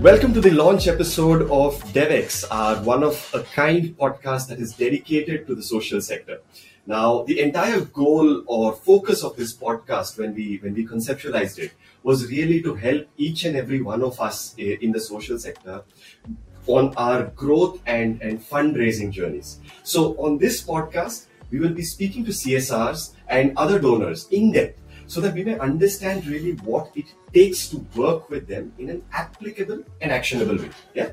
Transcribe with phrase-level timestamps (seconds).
[0.00, 4.72] Welcome to the launch episode of DevX, our one of a kind podcast that is
[4.72, 6.40] dedicated to the social sector.
[6.86, 11.72] Now, the entire goal or focus of this podcast when we when we conceptualized it
[12.02, 15.82] was really to help each and every one of us eh, in the social sector
[16.66, 19.58] on our growth and, and fundraising journeys.
[19.82, 24.80] So on this podcast, we will be speaking to CSRs and other donors in depth
[25.10, 29.02] so that we may understand really what it takes to work with them in an
[29.12, 30.70] applicable and actionable way.
[30.94, 31.10] Yeah.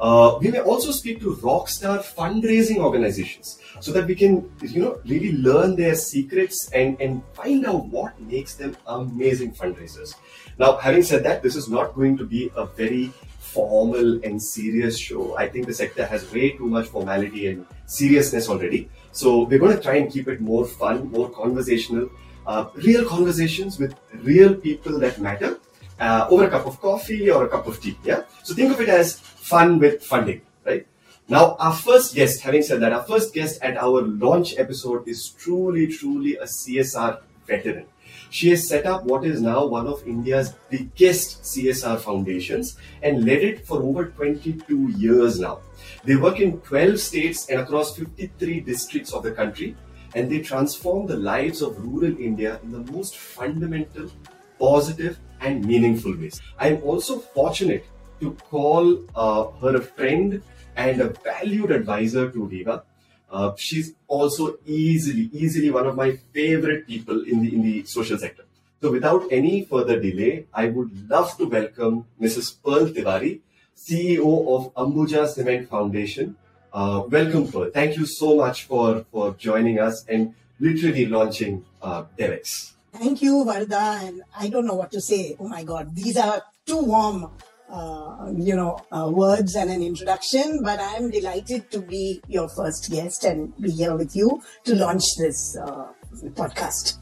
[0.00, 5.00] Uh, we may also speak to rockstar fundraising organizations so that we can, you know,
[5.06, 10.16] really learn their secrets and, and find out what makes them amazing fundraisers.
[10.58, 14.98] Now, having said that, this is not going to be a very formal and serious
[14.98, 15.36] show.
[15.38, 18.90] I think the sector has way too much formality and seriousness already.
[19.12, 22.10] So we're going to try and keep it more fun, more conversational,
[22.46, 25.58] uh, real conversations with real people that matter
[25.98, 27.98] uh, over a cup of coffee or a cup of tea.
[28.04, 28.22] Yeah.
[28.42, 30.86] So think of it as fun with funding, right?
[31.28, 35.30] Now, our first guest, having said that, our first guest at our launch episode is
[35.30, 37.86] truly, truly a CSR veteran.
[38.30, 43.42] She has set up what is now one of India's biggest CSR foundations and led
[43.42, 45.60] it for over 22 years now.
[46.04, 49.76] They work in 12 states and across 53 districts of the country,
[50.16, 54.10] and they transform the lives of rural India in the most fundamental,
[54.58, 56.40] positive, and meaningful ways.
[56.58, 57.84] I am also fortunate
[58.20, 60.42] to call uh, her a friend
[60.74, 62.82] and a valued advisor to Viva.
[63.30, 68.16] Uh, she's also easily, easily one of my favorite people in the in the social
[68.16, 68.44] sector.
[68.80, 72.56] So, without any further delay, I would love to welcome Mrs.
[72.64, 73.40] Pearl Tiwari,
[73.76, 76.36] CEO of Ambuja Cement Foundation.
[76.76, 77.70] Uh, welcome, Pearl.
[77.72, 82.74] Thank you so much for for joining us and literally launching uh, DevX.
[82.92, 84.04] Thank you, Varda.
[84.04, 85.36] And I don't know what to say.
[85.40, 87.30] Oh my God, these are too warm
[87.70, 92.90] uh, you know, uh, words and an introduction, but I'm delighted to be your first
[92.90, 95.88] guest and be here with you to launch this uh,
[96.36, 96.98] podcast.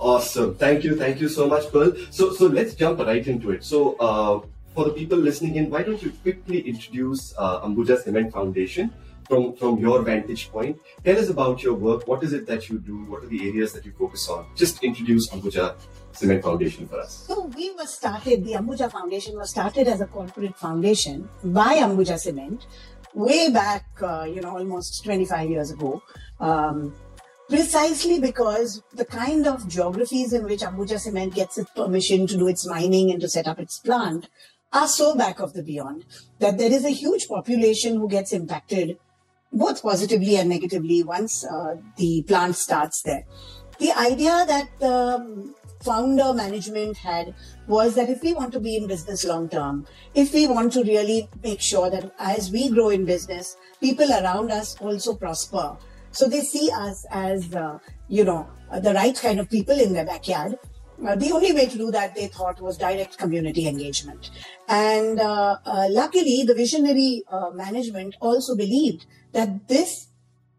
[0.00, 0.56] Awesome.
[0.56, 0.96] Thank you.
[0.96, 1.92] Thank you so much, Pearl.
[2.10, 3.62] So, so let's jump right into it.
[3.62, 4.40] So, uh,
[4.74, 8.92] for the people listening in, why don't you quickly introduce uh, Ambuja Cement Foundation
[9.28, 10.78] from, from your vantage point?
[11.04, 12.06] Tell us about your work.
[12.08, 13.04] What is it that you do?
[13.04, 14.46] What are the areas that you focus on?
[14.56, 15.76] Just introduce Ambuja
[16.12, 17.24] Cement Foundation for us?
[17.26, 22.18] So we were started, the Ambuja Foundation was started as a corporate foundation by Ambuja
[22.18, 22.66] Cement
[23.14, 26.02] way back, uh, you know, almost 25 years ago.
[26.40, 26.94] Um,
[27.48, 32.48] precisely because the kind of geographies in which Ambuja Cement gets its permission to do
[32.48, 34.28] its mining and to set up its plant
[34.72, 36.04] are so back of the beyond
[36.38, 38.98] that there is a huge population who gets impacted
[39.52, 43.24] both positively and negatively once uh, the plant starts there.
[43.78, 47.34] The idea that the founder management had
[47.66, 50.82] was that if we want to be in business long term, if we want to
[50.84, 55.76] really make sure that as we grow in business, people around us also prosper.
[56.12, 57.78] So they see us as, uh,
[58.08, 58.48] you know,
[58.80, 60.56] the right kind of people in their backyard.
[61.06, 64.30] Uh, the only way to do that, they thought, was direct community engagement.
[64.68, 70.08] And uh, uh, luckily, the visionary uh, management also believed that this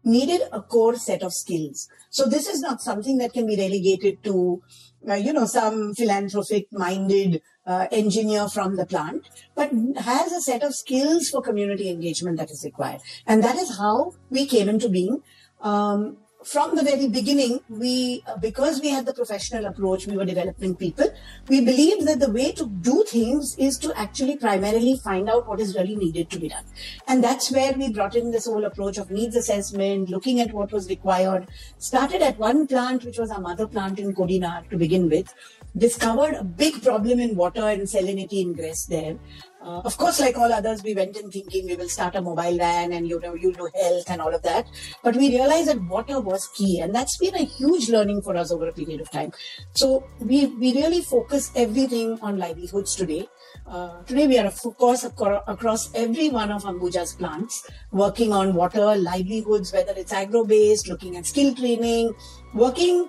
[0.04, 1.88] needed a core set of skills.
[2.10, 4.62] So this is not something that can be relegated to
[5.08, 10.62] uh, you know, some philanthropic minded uh, engineer from the plant, but has a set
[10.62, 13.00] of skills for community engagement that is required.
[13.26, 15.22] And that is how we came into being.
[15.60, 20.24] Um, from the very beginning, we, uh, because we had the professional approach, we were
[20.24, 21.06] developing people.
[21.48, 25.60] We believed that the way to do things is to actually primarily find out what
[25.60, 26.64] is really needed to be done.
[27.08, 30.72] And that's where we brought in this whole approach of needs assessment, looking at what
[30.72, 31.48] was required.
[31.78, 35.32] Started at one plant, which was our mother plant in Kodinar to begin with.
[35.76, 39.18] Discovered a big problem in water and salinity ingress there.
[39.60, 42.56] Uh, of course, like all others, we went in thinking we will start a mobile
[42.58, 44.68] van and you know you'll do health and all of that.
[45.02, 48.52] But we realized that water was key, and that's been a huge learning for us
[48.52, 49.32] over a period of time.
[49.72, 53.26] So we we really focus everything on livelihoods today.
[53.66, 58.94] Uh, today we are of course across every one of Ambuja's plants, working on water
[58.94, 62.14] livelihoods, whether it's agro-based, looking at skill training,
[62.52, 63.08] working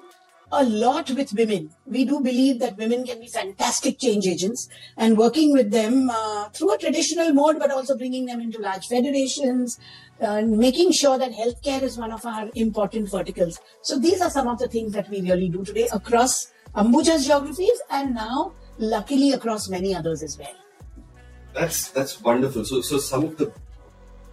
[0.51, 1.71] a lot with women.
[1.85, 6.49] We do believe that women can be fantastic change agents and working with them uh,
[6.49, 9.79] through a traditional mode, but also bringing them into large federations,
[10.21, 13.59] uh, making sure that healthcare is one of our important verticals.
[13.81, 17.81] So these are some of the things that we really do today across Ambuja's geographies
[17.89, 20.53] and now luckily across many others as well.
[21.53, 22.65] That's that's wonderful.
[22.65, 23.53] So so some of the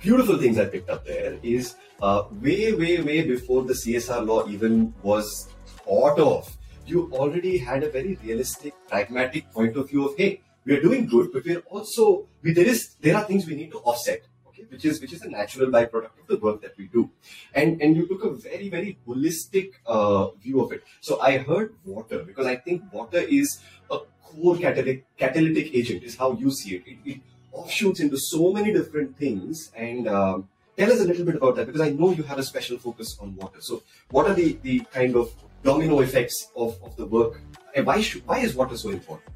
[0.00, 4.49] beautiful things I picked up there is uh, way way way before the CSR law
[4.49, 5.49] even was
[5.84, 6.56] thought of,
[6.87, 11.06] you already had a very realistic, pragmatic point of view of, hey, we are doing
[11.06, 14.23] good, but we're also we, there is there are things we need to offset.
[14.49, 17.11] Okay, which is which is a natural byproduct of the work that we do,
[17.55, 20.84] and and you took a very very holistic uh, view of it.
[21.00, 26.05] So I heard water because I think water is a core catalytic catalytic agent.
[26.05, 26.82] Is how you see it.
[26.87, 27.20] It, it
[27.50, 31.67] offshoots into so many different things, and um, tell us a little bit about that
[31.67, 33.61] because I know you have a special focus on water.
[33.61, 35.32] So what are the the kind of
[35.62, 37.41] domino effects of, of the work?
[37.75, 39.29] And why should why is water so important?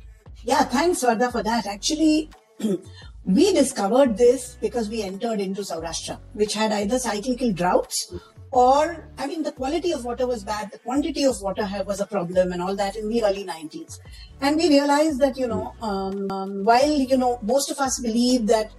[0.45, 1.67] Yeah, thanks, Vardha, for that.
[1.67, 2.31] Actually,
[3.25, 8.13] we discovered this because we entered into Saurashtra, which had either cyclical droughts
[8.53, 12.07] or, I mean, the quality of water was bad, the quantity of water was a
[12.07, 13.99] problem, and all that in the early 90s.
[14.41, 18.47] And we realized that, you know, um, um, while, you know, most of us believe
[18.47, 18.71] that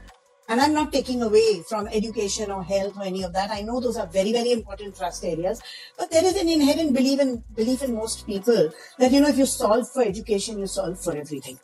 [0.49, 3.51] and I'm not taking away from education or health or any of that.
[3.51, 5.61] I know those are very, very important trust areas.
[5.97, 9.37] But there is an inherent belief in belief in most people that you know if
[9.37, 11.59] you solve for education, you solve for everything.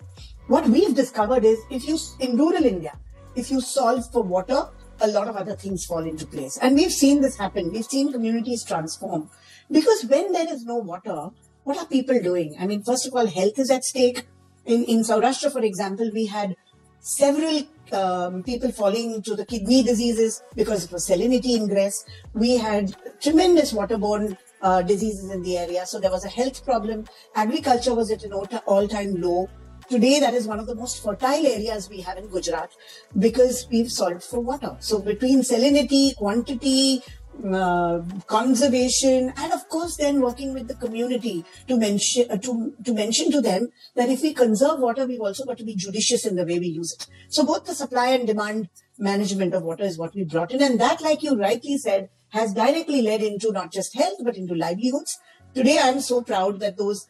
[0.47, 2.97] What we've discovered is if you in rural India,
[3.35, 4.67] if you solve for water,
[4.99, 6.57] a lot of other things fall into place.
[6.61, 7.71] And we've seen this happen.
[7.71, 9.29] We've seen communities transform.
[9.71, 11.29] Because when there is no water,
[11.63, 12.55] what are people doing?
[12.59, 14.25] I mean, first of all, health is at stake.
[14.65, 16.55] In, in Saurashtra, for example, we had
[17.03, 17.61] several
[17.91, 22.05] um, people falling to the kidney diseases because of salinity ingress.
[22.33, 25.85] We had tremendous waterborne uh, diseases in the area.
[25.85, 27.05] So there was a health problem.
[27.35, 29.49] Agriculture was at an all time low.
[29.89, 32.71] Today, that is one of the most fertile areas we have in Gujarat
[33.19, 34.77] because we've solved for water.
[34.79, 37.03] So between salinity, quantity,
[37.51, 42.93] uh, conservation and of course then working with the community to mention uh, to to
[42.93, 46.35] mention to them that if we conserve water we've also got to be judicious in
[46.35, 47.07] the way we use it.
[47.29, 50.61] So both the supply and demand management of water is what we brought in.
[50.61, 54.55] And that like you rightly said has directly led into not just health but into
[54.55, 55.19] livelihoods.
[55.53, 57.07] Today i'm so proud that those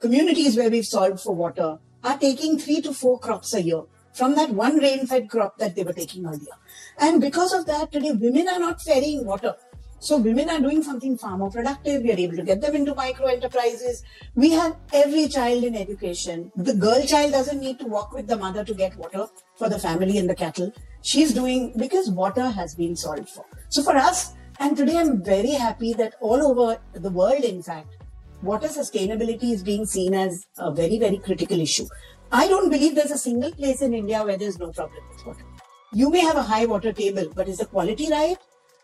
[0.00, 4.34] communities where we've solved for water are taking 3 to 4 crops a year from
[4.34, 6.56] that one rain fed crop that they were taking earlier.
[6.98, 9.54] And because of that, today women are not ferrying water.
[10.02, 12.02] So women are doing something far more productive.
[12.02, 14.02] We are able to get them into micro enterprises.
[14.34, 16.50] We have every child in education.
[16.56, 19.26] The girl child doesn't need to walk with the mother to get water
[19.56, 20.72] for the family and the cattle.
[21.02, 23.44] She's doing because water has been solved for.
[23.68, 27.96] So for us, and today I'm very happy that all over the world, in fact,
[28.42, 31.86] water sustainability is being seen as a very, very critical issue.
[32.32, 35.44] I don't believe there's a single place in India where there's no problem with water.
[35.92, 38.38] You may have a high water table, but is the quality right?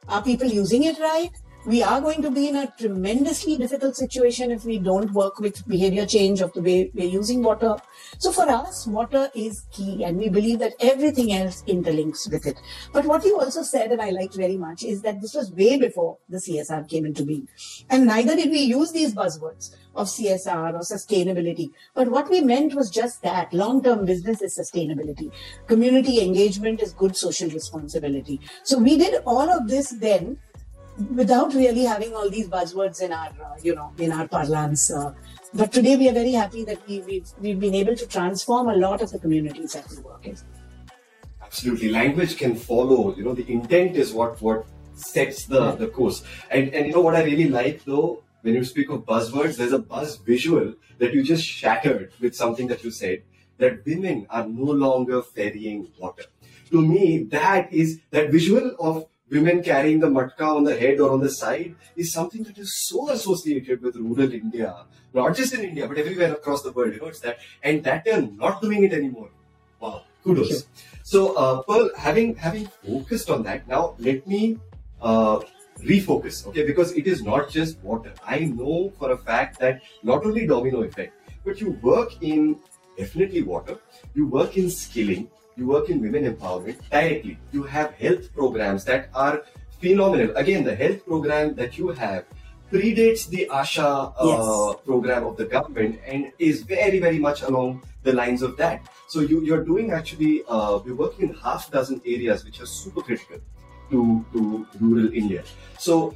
[0.09, 1.31] Are people using it right?
[1.67, 5.67] we are going to be in a tremendously difficult situation if we don't work with
[5.67, 7.75] behavior change of the way we're using water.
[8.19, 12.57] So for us, water is key and we believe that everything else interlinks with it.
[12.93, 15.77] But what you also said, and I liked very much, is that this was way
[15.77, 17.49] before the CSR came into being.
[17.91, 21.71] And neither did we use these buzzwords of CSR or sustainability.
[21.95, 23.53] But what we meant was just that.
[23.53, 25.33] Long-term business is sustainability.
[25.67, 28.41] Community engagement is good social responsibility.
[28.63, 30.39] So we did all of this then
[31.15, 34.91] without really having all these buzzwords in our, uh, you know, in our parlance.
[34.91, 35.13] Uh,
[35.55, 38.77] but today we are very happy that we, we've, we've been able to transform a
[38.77, 40.37] lot of the communities that we work in.
[41.43, 41.91] Absolutely.
[41.91, 45.75] Language can follow, you know, the intent is what, what sets the, yeah.
[45.77, 46.25] the course.
[46.51, 49.73] And, and you know what I really like though, when you speak of buzzwords, there's
[49.73, 53.23] a buzz visual that you just shattered with something that you said
[53.59, 56.27] that women are no longer ferrying water.
[56.71, 61.11] To me, that is that visual of women carrying the matka on the head or
[61.11, 65.65] on the side is something that is so associated with rural India, not just in
[65.65, 66.95] India, but everywhere across the world.
[66.95, 69.31] You know, it's that, and that they're not doing it anymore.
[69.81, 70.67] Wow, kudos.
[71.03, 74.59] So, uh, Pearl, having having focused on that, now let me
[75.03, 75.41] uh,
[75.81, 76.65] refocus, okay?
[76.67, 78.13] Because it is not just water.
[78.25, 81.15] I know for a fact that not only domino effect,
[81.45, 82.59] but you work in
[82.99, 83.79] definitely water.
[84.15, 87.39] You work in skilling you work in women empowerment directly.
[87.53, 89.43] You have health programs that are
[89.81, 90.37] phenomenal.
[90.37, 92.25] Again, the health program that you have
[92.71, 94.85] predates the ASHA uh, yes.
[94.85, 98.87] program of the government and is very, very much along the lines of that.
[99.09, 103.01] So you, you're doing actually, uh, we're working in half dozen areas which are super
[103.01, 103.39] critical
[103.91, 105.43] to, to rural India.
[105.79, 106.15] So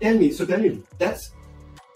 [0.00, 1.32] tell me, so tell me, that's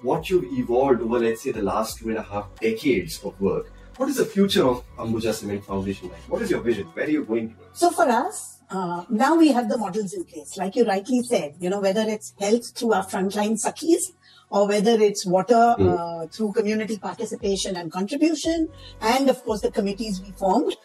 [0.02, 3.72] what you've evolved over, let's say, the last two and a half decades of work.
[3.96, 6.20] What is the future of Ambuja Cement Foundation like?
[6.28, 6.86] What is your vision?
[6.92, 7.56] Where are you going to?
[7.72, 10.56] So for us, uh, now we have the models in place.
[10.58, 14.12] Like you rightly said, you know, whether it's health through our frontline Sakhis
[14.50, 15.98] or whether it's water mm.
[15.98, 18.68] uh, through community participation and contribution,
[19.00, 20.76] and of course the committees we formed,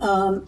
[0.00, 0.46] um,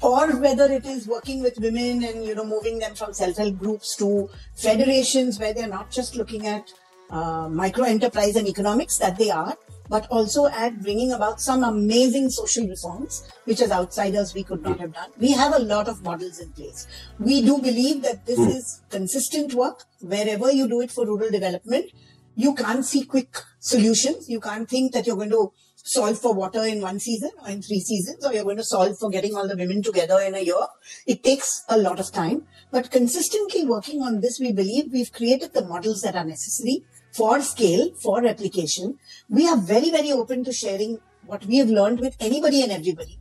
[0.00, 3.96] or whether it is working with women and you know moving them from self-help groups
[3.96, 6.72] to federations where they're not just looking at
[7.10, 9.56] uh, micro enterprise and economics that they are,
[9.88, 14.78] but also at bringing about some amazing social reforms, which as outsiders we could not
[14.78, 15.10] have done.
[15.18, 16.86] We have a lot of models in place.
[17.18, 19.84] We do believe that this is consistent work.
[20.00, 21.90] Wherever you do it for rural development,
[22.36, 24.28] you can't see quick solutions.
[24.28, 25.52] You can't think that you're going to
[25.84, 28.98] solve for water in one season or in three seasons, or you're going to solve
[28.98, 30.66] for getting all the women together in a year.
[31.06, 32.46] It takes a lot of time.
[32.70, 37.40] But consistently working on this, we believe we've created the models that are necessary for
[37.40, 38.98] scale, for replication.
[39.28, 43.18] We are very, very open to sharing what we have learned with anybody and everybody.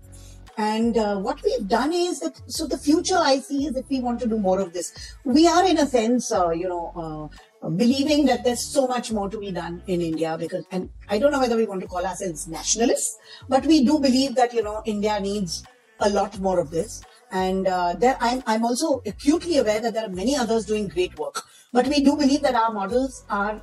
[0.58, 4.00] And uh, what we've done is that, so the future I see is that we
[4.00, 4.92] want to do more of this.
[5.24, 7.38] We are, in a sense, uh, you know, uh,
[7.76, 11.32] believing that there's so much more to be done in India because, and I don't
[11.32, 13.18] know whether we want to call ourselves nationalists,
[13.50, 15.64] but we do believe that, you know, India needs
[16.00, 17.04] a lot more of this.
[17.32, 21.18] And uh, there, I'm, I'm also acutely aware that there are many others doing great
[21.20, 21.44] work.
[21.74, 23.62] But we do believe that our models are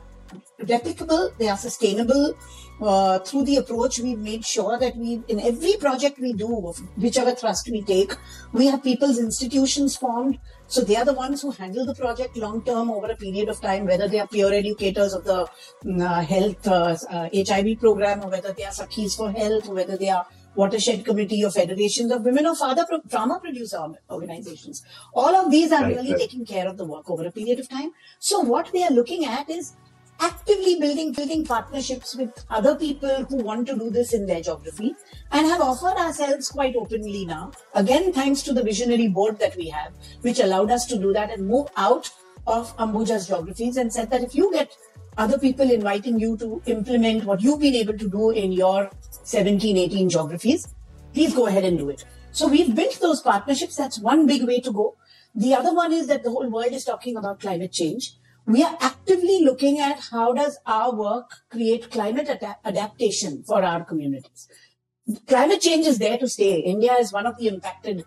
[0.61, 2.35] replicable, they are sustainable.
[2.83, 7.33] Uh, through the approach, we've made sure that we, in every project we do, whichever
[7.33, 8.13] thrust we take,
[8.53, 10.39] we have people's institutions formed.
[10.75, 13.61] So they are the ones who handle the project long term over a period of
[13.61, 15.47] time, whether they are peer educators of the
[15.85, 19.97] mm, uh, health uh, HIV program, or whether they are Sakhis for Health, or whether
[19.97, 20.27] they are
[20.57, 24.83] watershed committee or federations of women or father pro- farmer producer organizations.
[25.15, 26.21] All of these are right, really right.
[26.23, 27.93] taking care of the work over a period of time.
[28.19, 29.75] So what we are looking at is
[30.21, 34.95] actively building building partnerships with other people who want to do this in their geography
[35.33, 37.53] and have offered ourselves quite openly now.
[37.75, 39.93] Again thanks to the visionary board that we have
[40.23, 42.11] which allowed us to do that and move out
[42.47, 44.77] of ambuja's geographies and said that if you get
[45.17, 48.91] other people inviting you to implement what you've been able to do in your
[49.23, 50.69] 17 18 geographies
[51.15, 52.05] please go ahead and do it.
[52.33, 53.77] So we've built those partnerships.
[53.77, 54.97] That's one big way to go.
[55.35, 58.17] The other one is that the whole world is talking about climate change
[58.47, 63.85] we are actively looking at how does our work create climate ad- adaptation for our
[63.85, 64.49] communities.
[65.27, 66.61] Climate change is there to stay.
[66.61, 68.05] India is one of the impacted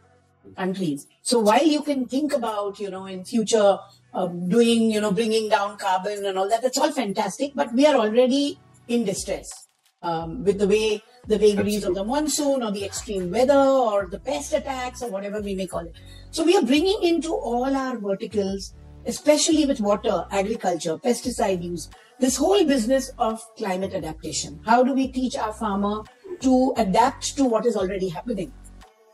[0.56, 1.08] countries.
[1.22, 3.78] So while you can think about, you know, in future
[4.14, 7.86] um, doing, you know, bringing down carbon and all that, that's all fantastic, but we
[7.86, 9.68] are already in distress
[10.02, 14.20] um, with the way the vagaries of the monsoon or the extreme weather or the
[14.20, 15.96] pest attacks or whatever we may call it.
[16.32, 18.74] So we are bringing into all our verticals
[19.08, 24.60] especially with water, agriculture, pesticide use, this whole business of climate adaptation.
[24.66, 26.04] How do we teach our farmer
[26.42, 28.52] to adapt to what is already happening?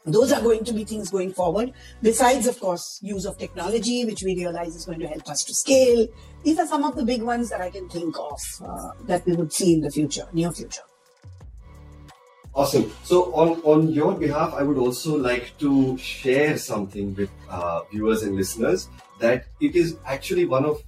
[0.05, 1.71] Those are going to be things going forward.
[2.01, 5.55] Besides, of course, use of technology, which we realize is going to help us to
[5.55, 6.07] scale.
[6.43, 9.33] These are some of the big ones that I can think of uh, that we
[9.33, 10.81] would see in the future, near future.
[12.53, 12.91] Awesome.
[13.03, 18.23] So, on, on your behalf, I would also like to share something with uh, viewers
[18.23, 18.89] and listeners
[19.25, 20.81] that it is actually one of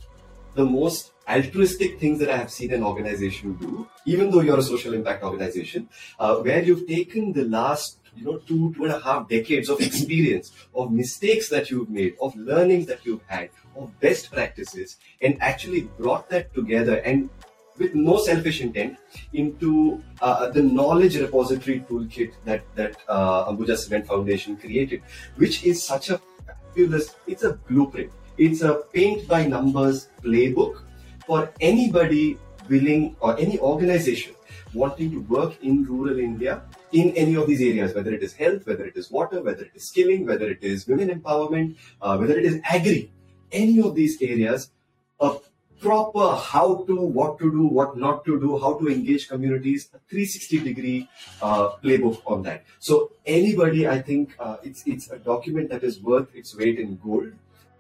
[0.56, 4.63] the most altruistic things that I have seen an organization do, even though you're a
[4.63, 5.89] social impact organization,
[6.20, 9.82] uh, where you've taken the last you know two two and a half decades of
[9.82, 15.42] experience of mistakes that you've made of learnings that you've had of best practices and
[15.42, 17.30] actually brought that together and
[17.77, 18.98] with no selfish intent
[19.34, 25.01] into uh, the knowledge repository toolkit that that uh, Ambuja Cement Foundation created,
[25.36, 27.15] which is such a fabulous.
[27.27, 28.12] It's a blueprint.
[28.38, 30.82] It's a paint by numbers playbook
[31.25, 32.38] for anybody
[32.70, 34.36] willing or any organization
[34.74, 36.62] wanting to work in rural India
[36.92, 39.72] in any of these areas, whether it is health, whether it is water, whether it
[39.74, 43.12] is skilling, whether it is women empowerment, uh, whether it is agri,
[43.51, 44.72] any of these areas,
[45.20, 45.38] a
[45.80, 50.00] proper how to, what to do, what not to do, how to engage communities, a
[50.10, 51.10] 360 degree
[51.42, 52.65] uh, playbook on that.
[52.80, 56.98] So anybody, I think uh, it's it's a document that is worth its weight in
[56.98, 57.32] gold.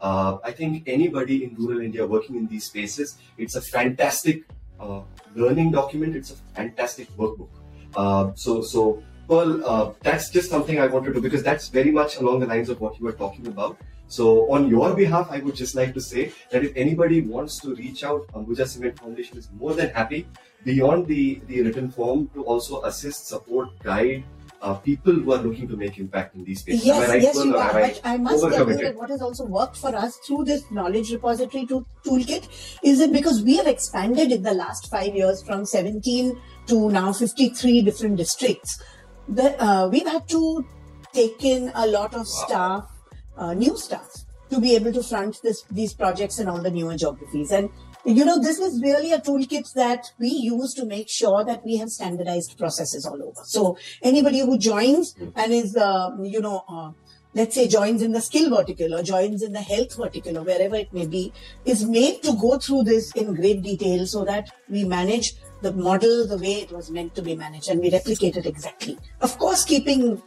[0.01, 4.43] Uh, I think anybody in rural India working in these spaces, it's a fantastic
[4.79, 5.01] uh,
[5.35, 6.15] learning document.
[6.15, 7.49] It's a fantastic workbook.
[7.95, 12.17] Uh, so so Pearl, uh, that's just something I wanted to because that's very much
[12.17, 13.77] along the lines of what you were talking about.
[14.07, 17.73] So, on your behalf, I would just like to say that if anybody wants to
[17.73, 20.27] reach out, Ambuja Cement Foundation is more than happy,
[20.63, 24.23] beyond the, the written form, to also assist, support, guide
[24.61, 26.85] uh, people who are looking to make impact in these spaces.
[26.85, 27.71] Yes, right, yes, you are.
[27.71, 31.11] But I must tell you that what has also worked for us through this knowledge
[31.11, 35.65] repository to, toolkit is that because we have expanded in the last five years from
[35.65, 38.81] 17 to now 53 different districts,
[39.27, 40.65] that uh, we've had to
[41.13, 42.45] take in a lot of wow.
[42.45, 42.91] staff
[43.37, 46.95] uh, new staff to be able to front this, these projects in all the newer
[46.95, 47.51] geographies.
[47.51, 47.69] And
[48.05, 51.77] you know, this is really a toolkit that we use to make sure that we
[51.77, 53.41] have standardized processes all over.
[53.43, 56.91] So anybody who joins and is, uh, you know, uh,
[57.33, 60.75] let's say joins in the skill vertical or joins in the health vertical or wherever
[60.75, 61.33] it may be,
[61.65, 66.27] is made to go through this in great detail so that we manage the model
[66.27, 68.97] the way it was meant to be managed, and we replicate it exactly.
[69.21, 70.21] Of course, keeping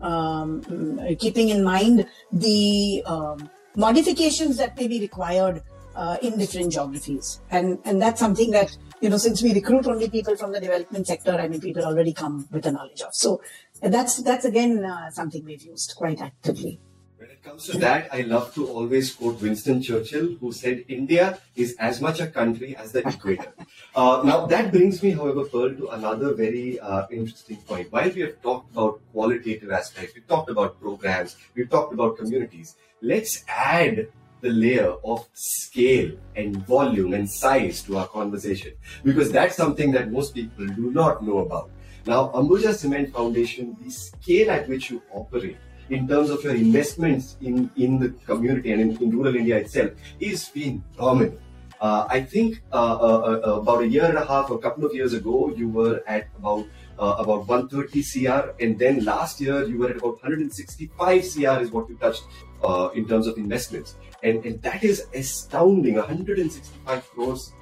[0.00, 5.62] um, keeping in mind the um, modifications that may be required
[5.94, 10.08] uh, in different geographies, and and that's something that you know since we recruit only
[10.08, 13.14] people from the development sector, I mean people already come with a knowledge of.
[13.14, 13.40] So
[13.82, 16.80] that's that's again uh, something we've used quite actively.
[17.20, 21.38] When it comes to that, I love to always quote Winston Churchill, who said, India
[21.54, 23.52] is as much a country as the equator.
[23.94, 27.92] Uh, now, that brings me, however, Pearl, to another very uh, interesting point.
[27.92, 32.76] While we have talked about qualitative aspects, we've talked about programs, we've talked about communities,
[33.02, 34.08] let's add
[34.40, 38.72] the layer of scale and volume and size to our conversation
[39.04, 41.70] because that's something that most people do not know about.
[42.06, 45.58] Now, Ambuja Cement Foundation, the scale at which you operate,
[45.90, 49.90] in terms of your investments in, in the community and in, in rural India itself
[50.20, 51.36] is phenomenal.
[51.80, 54.94] Uh, I think uh, uh, uh, about a year and a half, a couple of
[54.94, 56.66] years ago, you were at about
[57.00, 61.70] uh, about 130 CR, and then last year you were at about 165 CR is
[61.70, 62.24] what you touched
[62.62, 65.94] uh, in terms of investments, and, and that is astounding.
[65.94, 67.52] 165 crores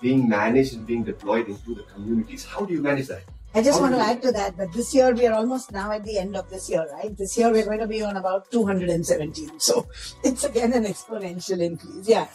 [0.00, 2.44] being managed and being deployed into the communities.
[2.44, 3.24] How do you manage that?
[3.54, 6.04] I just want to add to that that this year we are almost now at
[6.04, 7.16] the end of this year, right?
[7.16, 9.60] This year we're going to be on about 217.
[9.60, 9.86] So
[10.24, 12.08] it's again an exponential increase.
[12.08, 12.26] Yeah.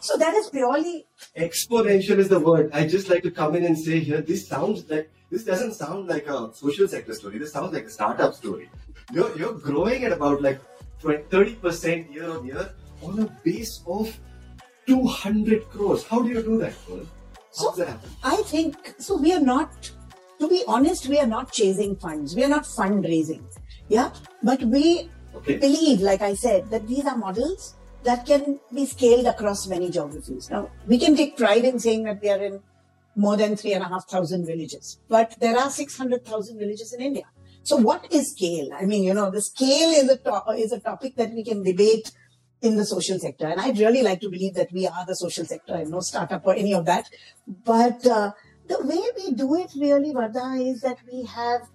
[0.00, 2.70] So that is purely exponential is the word.
[2.72, 6.06] I just like to come in and say here, this sounds like this doesn't sound
[6.06, 7.38] like a social sector story.
[7.38, 8.70] This sounds like a startup story.
[9.12, 10.60] You're, you're growing at about like
[11.00, 12.70] 20, 30% year on year
[13.02, 14.16] on a base of
[14.86, 16.04] 200 crores.
[16.04, 17.00] How do you do that, How
[17.50, 18.10] so, does that happen?
[18.22, 19.16] I think so.
[19.16, 19.90] We are not
[20.38, 22.34] to be honest, we are not chasing funds.
[22.36, 23.42] We are not fundraising.
[23.88, 24.10] Yeah.
[24.42, 25.56] But we okay.
[25.58, 27.74] believe, like I said, that these are models
[28.04, 30.50] that can be scaled across many geographies.
[30.50, 32.60] Now, we can take pride in saying that we are in
[33.16, 37.24] more than three and a half thousand villages, but there are 600,000 villages in India.
[37.62, 38.70] So what is scale?
[38.74, 41.62] I mean, you know, the scale is a, to- is a topic that we can
[41.62, 42.12] debate
[42.60, 43.46] in the social sector.
[43.46, 46.46] And I'd really like to believe that we are the social sector and no startup
[46.46, 47.08] or any of that.
[47.46, 48.32] But, uh,
[48.66, 51.68] the way we do it really, Vardha, is that we have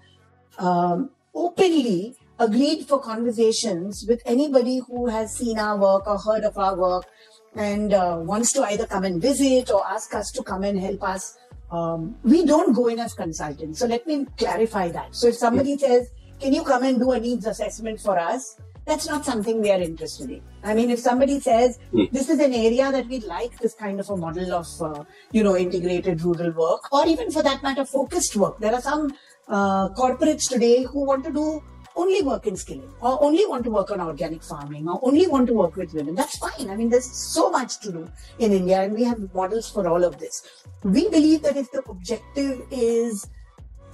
[0.58, 6.58] um, openly agreed for conversations with anybody who has seen our work or heard of
[6.58, 7.06] our work
[7.56, 11.04] and uh, wants to either come and visit or ask us to come and help
[11.04, 11.38] us.
[11.72, 13.80] Um, we don't go in as consultants.
[13.80, 15.16] So let me clarify that.
[15.16, 16.10] So if somebody says,
[16.40, 18.60] can you come and do a needs assessment for us?
[18.90, 20.42] that's not something we are interested in.
[20.64, 22.12] I mean, if somebody says mm.
[22.12, 25.44] this is an area that we like this kind of a model of, uh, you
[25.44, 28.60] know, integrated rural work, or even for that matter, focused work.
[28.60, 29.14] There are some
[29.48, 31.64] uh, corporates today who want to do
[32.02, 35.48] only work in skilling, or only want to work on organic farming, or only want
[35.52, 36.16] to work with women.
[36.22, 36.70] That's fine.
[36.70, 38.02] I mean, there's so much to do
[38.40, 40.42] in India, and we have models for all of this.
[40.84, 43.28] We believe that if the objective is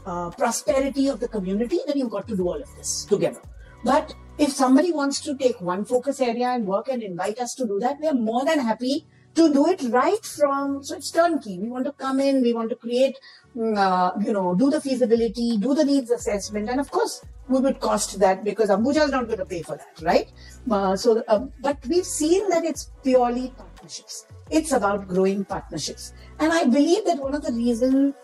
[0.06, 3.42] uh, prosperity of the community, then you've got to do all of this together.
[3.84, 7.68] But if somebody wants to take one focus area and work and invite us to
[7.68, 11.60] do that, we are more than happy to do it right from, so it's turnkey.
[11.60, 13.18] We want to come in, we want to create,
[13.58, 17.80] uh, you know, do the feasibility, do the needs assessment, and of course, we would
[17.80, 20.32] cost that because Ambuja is not going to pay for that, right?
[20.70, 24.26] Uh, so, uh, but we've seen that it's purely partnerships.
[24.50, 26.14] It's about growing partnerships.
[26.40, 28.16] And I believe that one of the reasons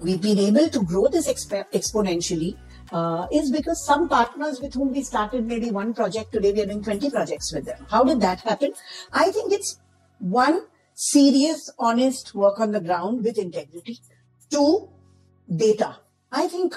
[0.00, 2.56] we've been able to grow this exp- exponentially
[2.92, 6.66] uh, is because some partners with whom we started maybe one project, today we are
[6.66, 7.86] doing 20 projects with them.
[7.90, 8.72] How did that happen?
[9.12, 9.80] I think it's
[10.18, 14.00] one, serious, honest work on the ground with integrity.
[14.50, 14.88] Two,
[15.54, 15.96] data.
[16.30, 16.74] I think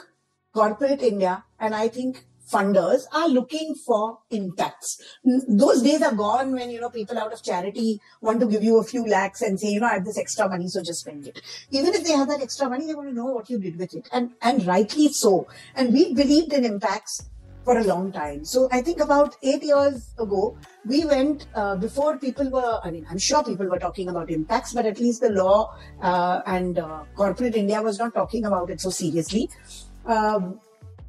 [0.54, 5.02] corporate India and I think funders are looking for impacts.
[5.24, 8.80] Those days are gone when, you know, people out of charity want to give you
[8.80, 11.28] a few lakhs and say, you know, I have this extra money, so just spend
[11.28, 11.42] it.
[11.70, 13.94] Even if they have that extra money, they want to know what you did with
[13.94, 14.10] it.
[14.12, 15.48] And, and rightly so.
[15.76, 17.30] And we believed in impacts
[17.64, 18.44] for a long time.
[18.44, 23.06] So I think about eight years ago, we went uh, before people were, I mean,
[23.10, 27.04] I'm sure people were talking about impacts, but at least the law uh, and uh,
[27.16, 29.50] corporate India was not talking about it so seriously.
[30.06, 30.60] Um,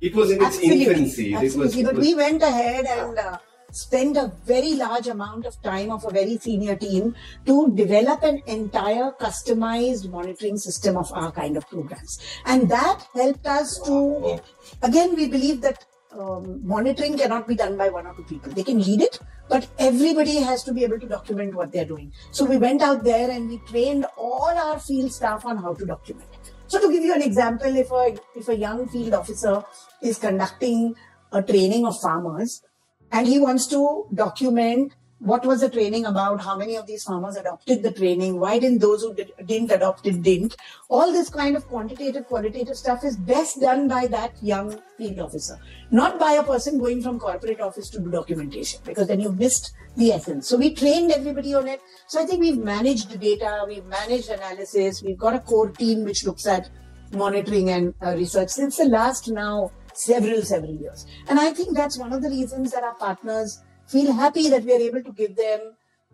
[0.00, 1.34] it was in its absolutely, infancy.
[1.34, 3.38] Absolutely, was, but we went ahead and uh,
[3.70, 7.14] spent a very large amount of time of a very senior team
[7.46, 12.18] to develop an entire customized monitoring system of our kind of programs.
[12.44, 14.40] And that helped us to,
[14.82, 15.86] again, we believe that
[16.18, 18.52] um, monitoring cannot be done by one or two people.
[18.52, 22.12] They can lead it, but everybody has to be able to document what they're doing.
[22.30, 25.86] So we went out there and we trained all our field staff on how to
[25.86, 26.28] document.
[26.66, 29.64] So to give you an example, if a if a young field officer
[30.00, 30.94] is conducting
[31.30, 32.62] a training of farmers
[33.10, 36.40] and he wants to document what was the training about?
[36.40, 38.40] How many of these farmers adopted the training?
[38.40, 40.56] Why didn't those who did, didn't adopt it didn't?
[40.88, 45.58] All this kind of quantitative, qualitative stuff is best done by that young field officer,
[45.92, 49.72] not by a person going from corporate office to do documentation, because then you've missed
[49.96, 50.48] the essence.
[50.48, 51.80] So we trained everybody on it.
[52.08, 56.02] So I think we've managed the data, we've managed analysis, we've got a core team
[56.02, 56.68] which looks at
[57.12, 61.06] monitoring and uh, research since the last now several, several years.
[61.28, 64.72] And I think that's one of the reasons that our partners feel happy that we
[64.72, 65.60] are able to give them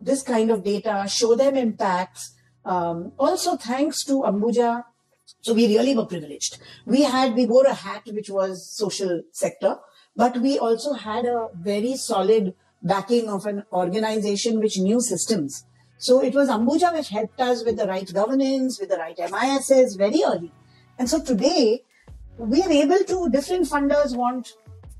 [0.01, 2.35] this kind of data, show them impacts.
[2.64, 4.85] Um, also, thanks to Ambuja,
[5.41, 6.59] so we really were privileged.
[6.87, 9.77] We had, we wore a hat which was social sector,
[10.17, 15.64] but we also had a very solid backing of an organization which knew systems.
[15.99, 19.97] So it was Ambuja which helped us with the right governance, with the right MISs
[19.97, 20.53] very early.
[20.99, 21.83] And so today,
[22.37, 24.53] we are able to, different funders want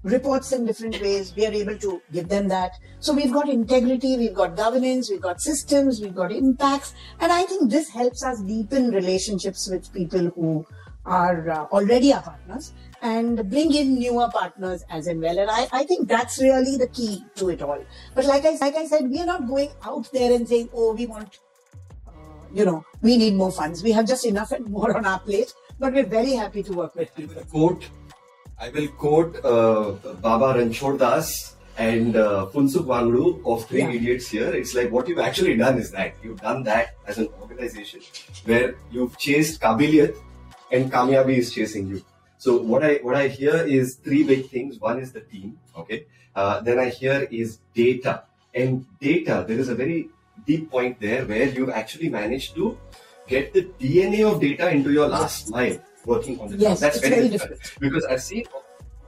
[0.03, 1.35] reports in different ways.
[1.37, 2.73] We are able to give them that.
[3.01, 6.95] So we've got integrity, we've got governance, we've got systems, we've got impacts.
[7.21, 10.67] And I think this helps us deepen relationships with people who
[11.05, 15.39] are uh, already our partners and bring in newer partners as and well.
[15.39, 17.83] And I, I think that's really the key to it all.
[18.15, 20.95] But like I, like I said, we are not going out there and saying, oh,
[20.95, 21.39] we want,
[22.07, 22.11] uh,
[22.53, 23.83] you know, we need more funds.
[23.83, 26.95] We have just enough and more on our plate but we're very happy to work
[26.95, 27.29] with you.
[27.51, 27.89] Quote,
[28.61, 33.91] I will quote uh, Baba Ranchod Das and uh, Phunsukh Wangdu of Three yeah.
[33.91, 34.53] Idiots here.
[34.53, 38.01] It's like what you've actually done is that you've done that as an organization
[38.47, 40.17] where you've chased Kabiliyat
[40.73, 42.05] and Kamyabi is chasing you.
[42.39, 44.81] So what I what I hear is three big things.
[44.81, 46.07] One is the team, okay.
[46.35, 49.45] Uh, then I hear is data, and data.
[49.47, 50.09] There is a very
[50.47, 52.77] deep point there where you've actually managed to
[53.29, 57.15] get the DNA of data into your last mile working on the yes, That's very,
[57.17, 57.61] very different.
[57.81, 58.45] Because I've seen,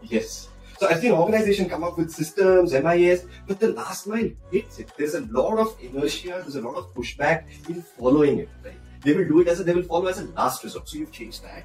[0.03, 0.49] yes.
[0.79, 4.91] So I've seen organization come up with systems, MIS, but the last mile hits it.
[4.97, 8.49] There's a lot of inertia, there's a lot of pushback in following it.
[8.65, 8.75] Right?
[9.03, 10.89] They will do it as a, they will follow as a last resort.
[10.89, 11.65] So you've changed that.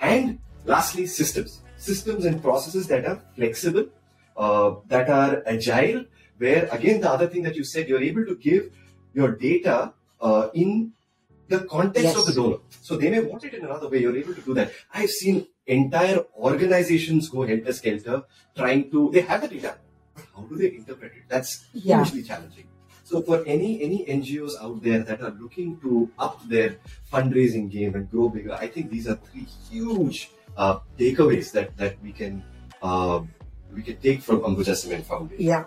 [0.00, 1.60] And lastly, systems.
[1.76, 3.86] Systems and processes that are flexible,
[4.36, 6.04] uh, that are agile,
[6.38, 8.70] where again, the other thing that you said, you're able to give
[9.14, 10.92] your data uh, in
[11.48, 12.16] the context yes.
[12.16, 12.58] of the donor.
[12.82, 13.98] So they may want it in another way.
[13.98, 14.72] You're able to do that.
[14.92, 18.24] I've seen entire organizations go helter skelter
[18.56, 19.78] trying to, they have the data,
[20.14, 21.22] but how do they interpret it?
[21.28, 22.02] That's yeah.
[22.04, 22.68] hugely challenging.
[23.08, 26.76] So for any any NGOs out there that are looking to up their
[27.10, 31.96] fundraising game and grow bigger, I think these are three huge uh, takeaways that that
[32.02, 32.44] we can
[32.82, 33.24] uh,
[33.72, 35.40] we can take from Ambuja Cement Foundation.
[35.40, 35.64] Yeah.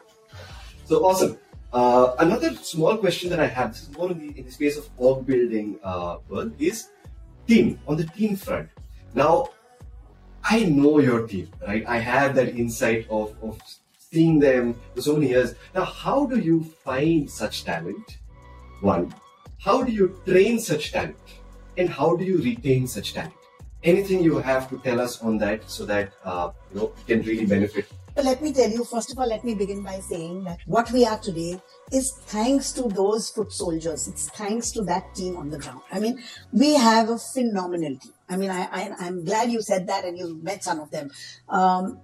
[0.86, 1.40] So awesome.
[1.74, 4.78] Uh, another small question that I have, this is more in the, in the space
[4.78, 6.18] of org building uh,
[6.60, 6.90] is
[7.48, 8.70] team, on the team front.
[9.14, 9.50] Now,
[10.44, 11.86] I know your team, right?
[11.88, 13.60] I have that insight of, of
[13.98, 15.56] seeing them for so many years.
[15.74, 18.18] Now, how do you find such talent?
[18.82, 19.14] One,
[19.60, 21.16] how do you train such talent?
[21.78, 23.34] And how do you retain such talent?
[23.84, 27.22] Anything you have to tell us on that so that uh, you know it can
[27.22, 30.44] really benefit but let me tell you, first of all, let me begin by saying
[30.44, 34.08] that what we are today is thanks to those foot soldiers.
[34.08, 35.82] It's thanks to that team on the ground.
[35.92, 36.22] I mean,
[36.52, 38.14] we have a phenomenal team.
[38.30, 41.12] I mean, I, I, am glad you said that and you've met some of them.
[41.50, 42.00] Um,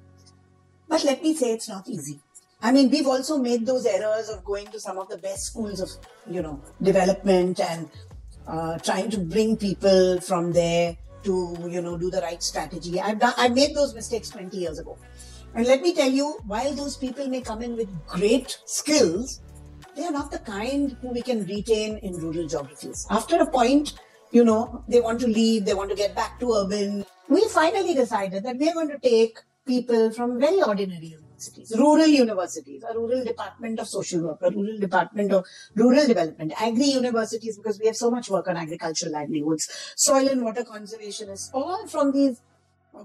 [0.87, 2.19] but let me say it's not easy.
[2.61, 5.79] I mean, we've also made those errors of going to some of the best schools
[5.79, 5.89] of,
[6.29, 7.89] you know, development and
[8.47, 12.99] uh, trying to bring people from there to, you know, do the right strategy.
[12.99, 14.97] I've done, I made those mistakes 20 years ago.
[15.57, 19.41] And let me tell you, while those people may come in with great skills,
[19.95, 23.07] they are not the kind who we can retain in rural geographies.
[23.09, 23.93] After a point,
[24.29, 27.05] you know, they want to leave, they want to get back to urban.
[27.27, 32.05] We finally decided that we are going to take people from very ordinary universities, rural
[32.05, 35.43] universities, a rural department of social work, a rural department of
[35.73, 40.43] rural development, agri universities, because we have so much work on agricultural livelihoods, soil and
[40.43, 42.43] water conservationists, all from these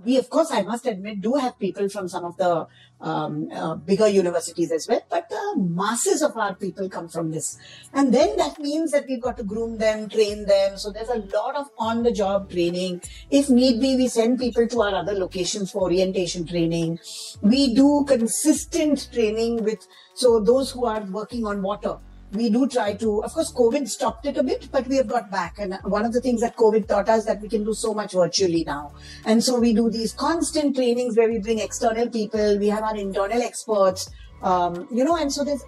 [0.04, 2.66] we, of course, I must admit, do have people from some of the
[3.00, 7.58] um, uh, bigger universities as well, but the masses of our people come from this.
[7.92, 10.78] And then that means that we've got to groom them, train them.
[10.78, 13.02] So there's a lot of on the job training.
[13.30, 17.00] If need be, we send people to our other locations for orientation training.
[17.40, 21.96] We do consistent training with, so those who are working on water
[22.32, 25.30] we do try to, of course, COVID stopped it a bit, but we have got
[25.30, 25.58] back.
[25.58, 28.12] And one of the things that COVID taught us that we can do so much
[28.12, 28.92] virtually now.
[29.26, 32.96] And so we do these constant trainings where we bring external people, we have our
[32.96, 34.10] internal experts,
[34.42, 35.64] um, you know, and so there's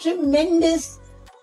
[0.00, 0.98] tremendous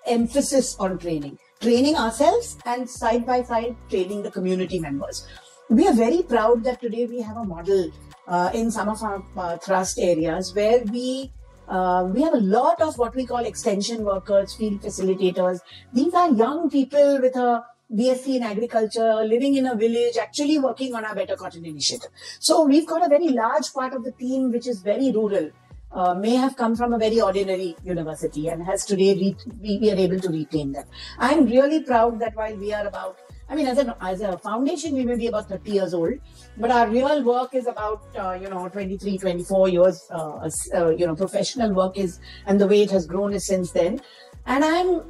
[0.07, 5.27] emphasis on training, training ourselves and side by side training the community members.
[5.69, 7.91] We are very proud that today we have a model
[8.27, 11.31] uh, in some of our uh, thrust areas where we
[11.67, 15.59] Uh, we have a lot of what we call extension workers, field facilitators.
[15.93, 20.95] These are young people with a BSc in agriculture, living in a village, actually working
[20.95, 22.09] on our Better Cotton initiative.
[22.39, 25.51] So we've got a very large part of the team which is very rural,
[25.91, 29.95] uh, may have come from a very ordinary university and has today re- we, are
[29.95, 30.85] able to retain them.
[31.17, 34.95] I'm really proud that while we are about I mean, as a, as a foundation,
[34.95, 36.13] we may be about 30 years old,
[36.57, 41.05] but our real work is about, uh, you know, 23, 24 years, uh, uh, you
[41.05, 44.01] know, professional work is, and the way it has grown is since then.
[44.47, 45.03] And I'm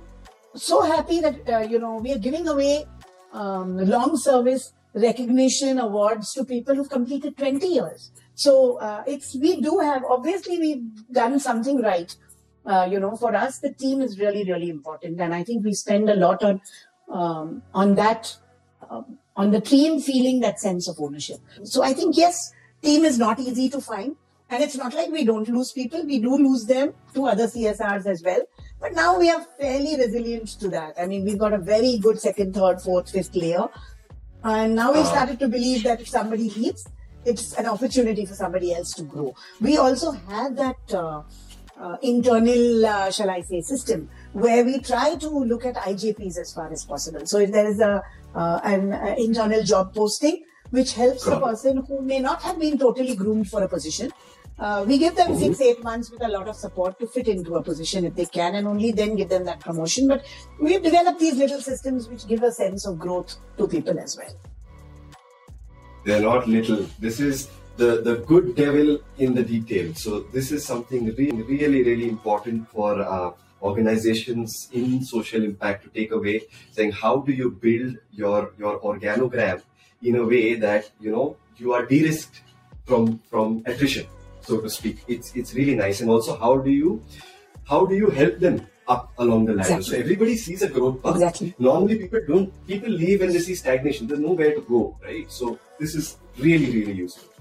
[0.53, 2.85] so happy that, uh, you know, we are giving away
[3.31, 8.11] um, long service recognition awards to people who've completed 20 years.
[8.33, 12.13] So uh, it's, we do have, obviously we've done something right.
[12.65, 15.21] Uh, you know, for us, the team is really, really important.
[15.21, 16.61] And I think we spend a lot on
[17.11, 18.35] um, on that,
[18.89, 21.39] um, on the team feeling that sense of ownership.
[21.63, 24.15] So I think, yes, team is not easy to find.
[24.49, 26.05] And it's not like we don't lose people.
[26.05, 28.43] We do lose them to other CSRs as well.
[28.79, 30.93] But now we are fairly resilient to that.
[30.99, 33.67] I mean, we've got a very good second, third, fourth, fifth layer.
[34.43, 35.03] And now uh-huh.
[35.03, 36.87] started to believe that if somebody leaves,
[37.25, 39.33] it's an opportunity for somebody else to grow.
[39.59, 41.23] We also have that uh,
[41.79, 46.53] uh, internal, uh, shall I say, system where we try to look at IJPs as
[46.53, 47.25] far as possible.
[47.25, 48.03] So if there is a
[48.35, 52.77] uh, an uh, internal job posting which helps the person who may not have been
[52.77, 54.11] totally groomed for a position,
[54.59, 55.53] uh, we give them mm-hmm.
[55.53, 58.25] six, eight months with a lot of support to fit into a position if they
[58.25, 60.09] can, and only then give them that promotion.
[60.09, 60.25] But
[60.59, 64.35] we've developed these little systems which give a sense of growth to people as well.
[66.03, 66.85] They're not little.
[66.99, 69.93] This is the, the good devil in the detail.
[69.93, 73.31] So this is something really, really, really important for uh,
[73.69, 79.61] organizations in social impact to take away saying how do you build your your organogram
[80.01, 82.41] in a way that you know you are de-risked
[82.85, 84.07] from from attrition
[84.41, 85.03] so to speak?
[85.07, 86.01] It's it's really nice.
[86.01, 87.03] And also how do you
[87.67, 89.77] how do you help them up along the ladder?
[89.77, 89.91] Exactly.
[89.91, 91.15] so everybody sees a growth path.
[91.15, 91.55] Exactly.
[91.57, 94.07] Normally people don't people leave when they see stagnation.
[94.07, 95.31] There's nowhere to go right?
[95.31, 97.34] So this is really really useful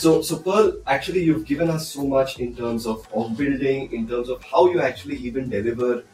[0.00, 4.08] so, so Pearl, actually, you've given us so much in terms of, of building, in
[4.08, 6.04] terms of how you actually even deliver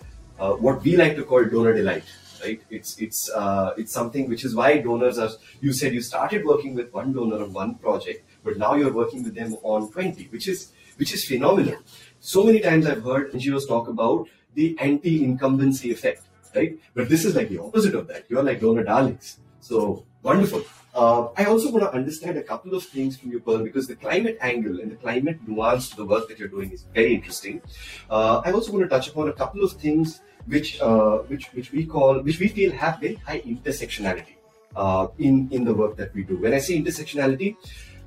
[0.40, 2.05] uh, what we like to call donor delight.
[2.42, 2.61] Right?
[2.68, 5.31] It's it's uh, it's something which is why donors are.
[5.61, 9.22] You said you started working with one donor on one project, but now you're working
[9.22, 11.79] with them on twenty, which is which is phenomenal.
[12.20, 16.22] So many times I've heard NGOs talk about the anti-incumbency effect,
[16.55, 16.79] right?
[16.94, 18.25] But this is like the opposite of that.
[18.29, 19.38] You're like donor darlings.
[19.61, 20.64] So wonderful.
[20.96, 23.96] Uh, I also want to understand a couple of things from you, Pearl, because the
[23.96, 27.61] climate angle and the climate nuance to the work that you're doing is very interesting.
[28.09, 31.70] Uh, I also want to touch upon a couple of things which uh, which which
[31.72, 34.37] we call which we feel have very high intersectionality
[34.74, 36.38] uh, in in the work that we do.
[36.38, 37.56] When I say intersectionality,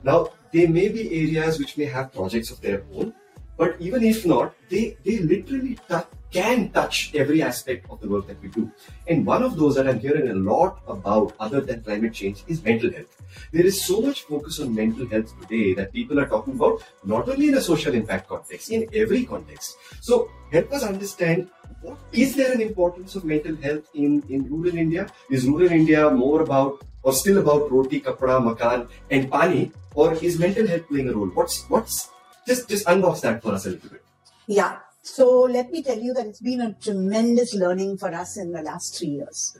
[0.03, 3.13] now there may be areas which may have projects of their own,
[3.55, 8.27] but even if not, they they literally touch can touch every aspect of the work
[8.27, 8.71] that we do.
[9.07, 12.63] And one of those that I'm hearing a lot about, other than climate change, is
[12.63, 13.21] mental health.
[13.51, 17.27] There is so much focus on mental health today that people are talking about, not
[17.29, 19.77] only in a social impact context, in every context.
[20.01, 21.49] So help us understand
[21.81, 25.07] what is there an importance of mental health in, in rural India?
[25.29, 30.37] Is rural India more about or still about roti, kapra, makan, and pani, or is
[30.37, 31.27] mental health playing a role?
[31.27, 32.09] What's what's
[32.45, 34.03] just just unbox that for us a little bit.
[34.47, 34.79] Yeah.
[35.01, 38.61] So let me tell you that it's been a tremendous learning for us in the
[38.61, 39.57] last three years.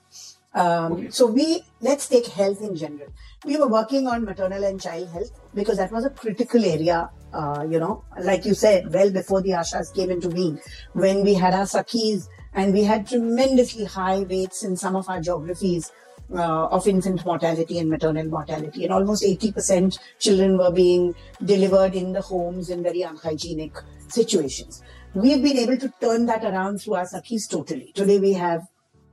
[0.54, 1.10] Um, okay.
[1.12, 3.10] So we let's take health in general.
[3.46, 7.10] We were working on maternal and child health because that was a critical area.
[7.32, 10.60] Uh, you know, like you said, well before the ashas came into being,
[10.94, 15.22] when we had our sakhis and we had tremendously high rates in some of our
[15.22, 15.92] geographies
[16.34, 22.14] uh, of infant mortality and maternal mortality, and almost 80% children were being delivered in
[22.14, 23.76] the homes in very unhygienic
[24.08, 24.82] situations.
[25.16, 27.92] We've been able to turn that around through our Sakhis totally.
[27.96, 28.62] Today we have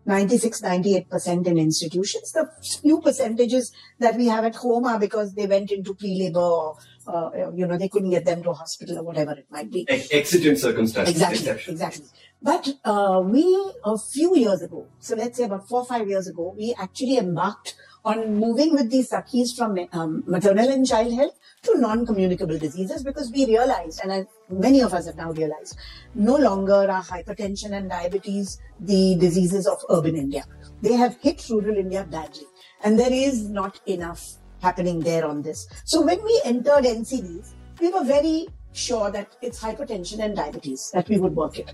[0.04, 2.32] 96, 98% in institutions.
[2.32, 2.50] The
[2.82, 6.76] few percentages that we have at home are because they went into pre-labor or,
[7.09, 9.87] uh, you know, they couldn't get them to a hospital or whatever it might be.
[9.88, 11.14] Exigent circumstances.
[11.14, 12.04] Exactly, exactly.
[12.42, 16.28] But uh, we, a few years ago, so let's say about four or five years
[16.28, 17.74] ago, we actually embarked
[18.07, 23.33] on moving with these Sakhis from um, maternal and child health to non-communicable diseases because
[23.33, 25.77] we realized, and I, many of us have now realized,
[26.14, 30.45] no longer are hypertension and diabetes the diseases of urban India.
[30.83, 32.47] They have hit rural India badly,
[32.85, 35.66] and there is not enough happening there on this.
[35.85, 41.09] So when we entered NCDs, we were very sure that it's hypertension and diabetes that
[41.09, 41.73] we would work it.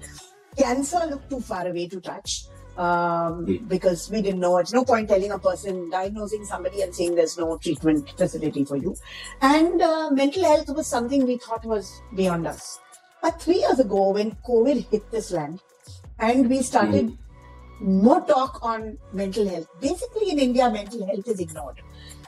[0.57, 3.65] Cancer looked too far away to touch um, hmm.
[3.67, 4.59] because we didn't know.
[4.59, 8.77] It's no point telling a person, diagnosing somebody and saying there's no treatment facility for
[8.77, 8.97] you.
[9.41, 12.81] And uh, mental health was something we thought was beyond us.
[13.21, 15.61] But three years ago, when COVID hit this land,
[16.19, 17.19] and we started mm.
[17.81, 19.69] more talk on mental health.
[19.81, 21.81] Basically, in India, mental health is ignored.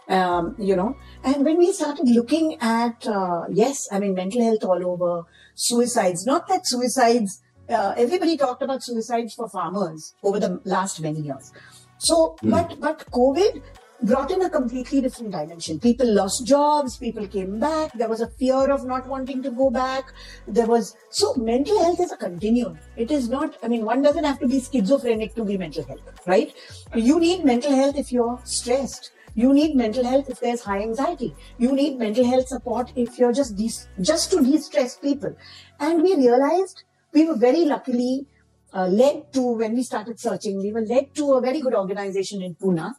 [0.06, 4.62] Um, you know, and when we started looking at, uh, yes, I mean, mental health
[4.62, 5.22] all over,
[5.54, 11.20] suicides, not that suicides, uh, everybody talked about suicides for farmers over the last many
[11.20, 11.52] years.
[11.98, 12.50] So, mm.
[12.50, 13.62] but, but COVID
[14.02, 15.80] brought in a completely different dimension.
[15.80, 19.70] People lost jobs, people came back, there was a fear of not wanting to go
[19.70, 20.12] back.
[20.46, 22.78] There was, so mental health is a continuum.
[22.96, 26.20] It is not, I mean, one doesn't have to be schizophrenic to be mental health,
[26.26, 26.52] right?
[26.94, 29.12] You need mental health if you're stressed.
[29.36, 31.34] You need mental health if there's high anxiety.
[31.58, 35.34] You need mental health support if you're just de- just to de-stress people.
[35.80, 38.26] And we realized we were very luckily
[38.72, 40.58] uh, led to when we started searching.
[40.58, 42.92] We were led to a very good organization in Pune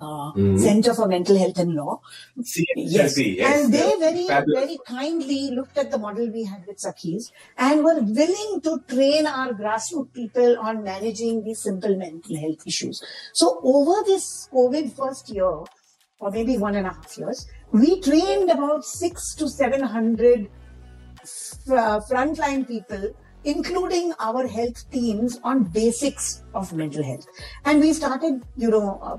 [0.00, 0.56] uh, mm-hmm.
[0.58, 2.00] Center for Mental Health and Law.
[2.76, 3.18] yes.
[3.18, 3.64] yes.
[3.64, 4.64] And they very, Fabulous.
[4.64, 9.26] very kindly looked at the model we had with Sakhis and were willing to train
[9.26, 13.02] our grassroots people on managing these simple mental health issues.
[13.32, 15.64] So over this COVID first year,
[16.20, 20.48] or maybe one and a half years, we trained about six to 700
[21.70, 27.26] uh, frontline people including our health teams on basics of mental health.
[27.64, 29.18] And we started, you know, uh,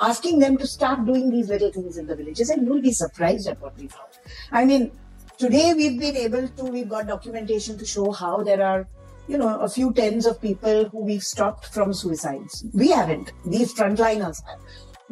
[0.00, 3.48] asking them to start doing these little things in the villages, and you'll be surprised
[3.48, 4.10] at what we found.
[4.52, 4.90] I mean,
[5.38, 8.88] today we've been able to, we've got documentation to show how there are,
[9.28, 12.64] you know, a few tens of people who we've stopped from suicides.
[12.74, 13.32] We haven't.
[13.46, 14.58] These frontliners have.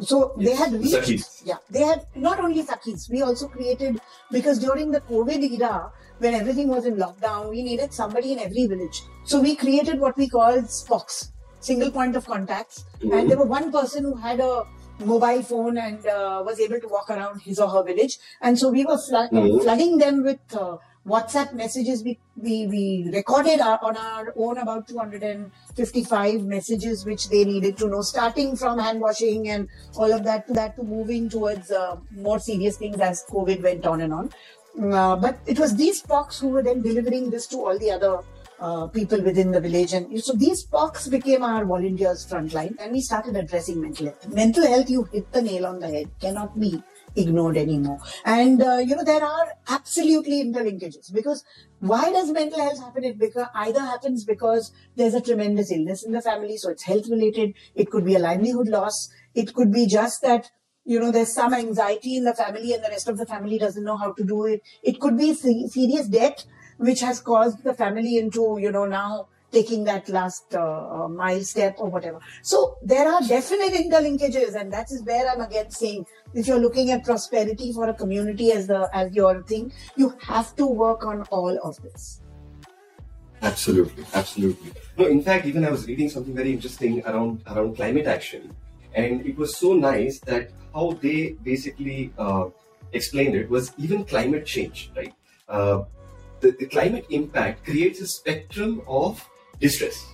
[0.01, 0.49] So yes.
[0.49, 3.99] they had reached, yeah, they had not only Sakhis, we also created,
[4.31, 8.67] because during the COVID era, when everything was in lockdown, we needed somebody in every
[8.67, 9.01] village.
[9.23, 12.85] So we created what we called SPOCs, single point of contacts.
[12.99, 13.13] Mm-hmm.
[13.13, 14.63] And there were one person who had a
[14.99, 18.17] mobile phone and uh, was able to walk around his or her village.
[18.41, 19.59] And so we were fl- mm-hmm.
[19.59, 20.77] flooding them with uh,
[21.07, 22.03] WhatsApp messages.
[22.03, 27.87] We, we, we recorded our, on our own about 255 messages which they needed to
[27.87, 31.97] know, starting from hand washing and all of that to that to moving towards uh,
[32.11, 34.29] more serious things as COVID went on and on.
[34.81, 38.19] Uh, but it was these POCs who were then delivering this to all the other
[38.59, 39.93] uh, people within the village.
[39.93, 44.27] And so these POCs became our volunteers frontline and we started addressing mental health.
[44.33, 46.81] Mental health, you hit the nail on the head, cannot be
[47.15, 47.99] ignored anymore.
[48.25, 51.43] And, uh, you know, there are absolutely interlinkages because
[51.79, 53.03] why does mental health happen?
[53.03, 56.57] It because either happens because there's a tremendous illness in the family.
[56.57, 57.53] So it's health related.
[57.75, 59.09] It could be a livelihood loss.
[59.33, 60.51] It could be just that
[60.89, 63.83] you know, there's some anxiety in the family and the rest of the family doesn't
[63.83, 64.63] know how to do it.
[64.81, 66.45] It could be serious debt
[66.77, 71.41] which has caused the family into, you know, now taking that last uh, uh, mile
[71.41, 72.19] step or whatever.
[72.41, 76.89] So there are definite interlinkages, and that is where I'm again saying, if you're looking
[76.91, 81.23] at prosperity for a community as the as your thing, you have to work on
[81.29, 82.21] all of this.
[83.41, 84.71] Absolutely, absolutely.
[84.97, 88.55] No, in fact, even I was reading something very interesting around around climate action,
[88.93, 92.45] and it was so nice that how they basically uh,
[92.93, 95.13] explained it was even climate change, right?
[95.47, 95.83] Uh,
[96.41, 99.27] the, the climate impact creates a spectrum of
[99.59, 100.05] distress.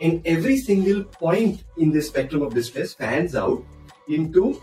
[0.00, 3.64] And every single point in this spectrum of distress fans out
[4.08, 4.60] into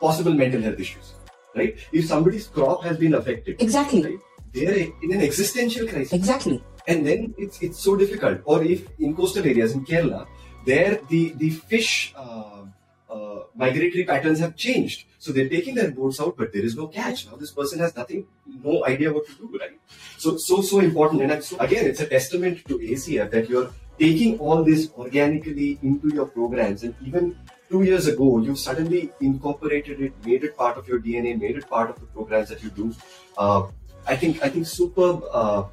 [0.00, 1.14] possible mental health issues.
[1.56, 1.76] Right?
[1.92, 4.18] If somebody's crop has been affected, exactly, right,
[4.52, 6.12] they're in an existential crisis.
[6.12, 6.62] Exactly.
[6.86, 8.40] And then it's it's so difficult.
[8.44, 10.26] Or if in coastal areas in Kerala,
[10.64, 12.62] there the the fish uh,
[13.10, 15.04] uh, migratory patterns have changed.
[15.18, 17.26] So they're taking their boats out, but there is no catch.
[17.26, 19.78] Now this person has nothing, no idea what to do, right?
[20.16, 21.22] So, so, so important.
[21.22, 26.14] And so, again, it's a testament to ACF that you're taking all this organically into
[26.14, 26.84] your programs.
[26.84, 27.36] And even
[27.68, 31.68] two years ago, you suddenly incorporated it, made it part of your DNA, made it
[31.68, 32.94] part of the programs that you do.
[33.36, 33.66] Uh,
[34.06, 35.64] I think, I think superb uh,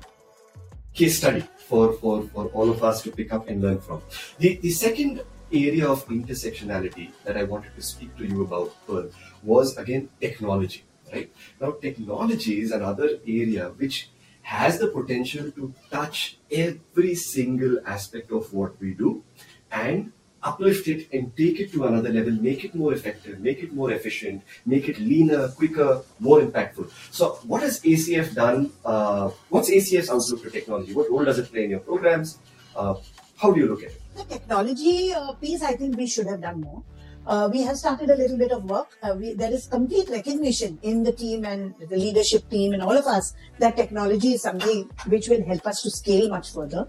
[0.97, 4.01] case study for, for, for all of us to pick up and learn from.
[4.39, 9.09] The, the second area of intersectionality that I wanted to speak to you about, Pearl,
[9.43, 10.83] was again technology.
[11.13, 11.31] Right
[11.61, 14.09] now, technology is another area which
[14.41, 19.23] has the potential to touch every single aspect of what we do
[19.71, 20.11] and
[20.47, 23.91] uplift it and take it to another level, make it more effective, make it more
[23.91, 26.89] efficient, make it leaner, quicker, more impactful.
[27.11, 28.71] So, what has ACF done?
[28.85, 30.93] Uh, what's ACF's outlook to technology?
[30.93, 32.37] What role does it play in your programs?
[32.75, 32.95] Uh,
[33.37, 34.01] how do you look at it?
[34.15, 36.83] The technology uh, piece, I think we should have done more.
[37.27, 38.97] Uh, we have started a little bit of work.
[39.03, 42.97] Uh, we, there is complete recognition in the team and the leadership team and all
[42.97, 46.87] of us that technology is something which will help us to scale much further.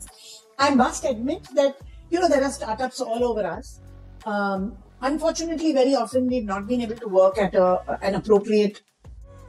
[0.58, 1.76] I must admit that,
[2.10, 3.80] you know, there are startups all over us.
[4.26, 8.82] Um, unfortunately, very often we've not been able to work at a, an appropriate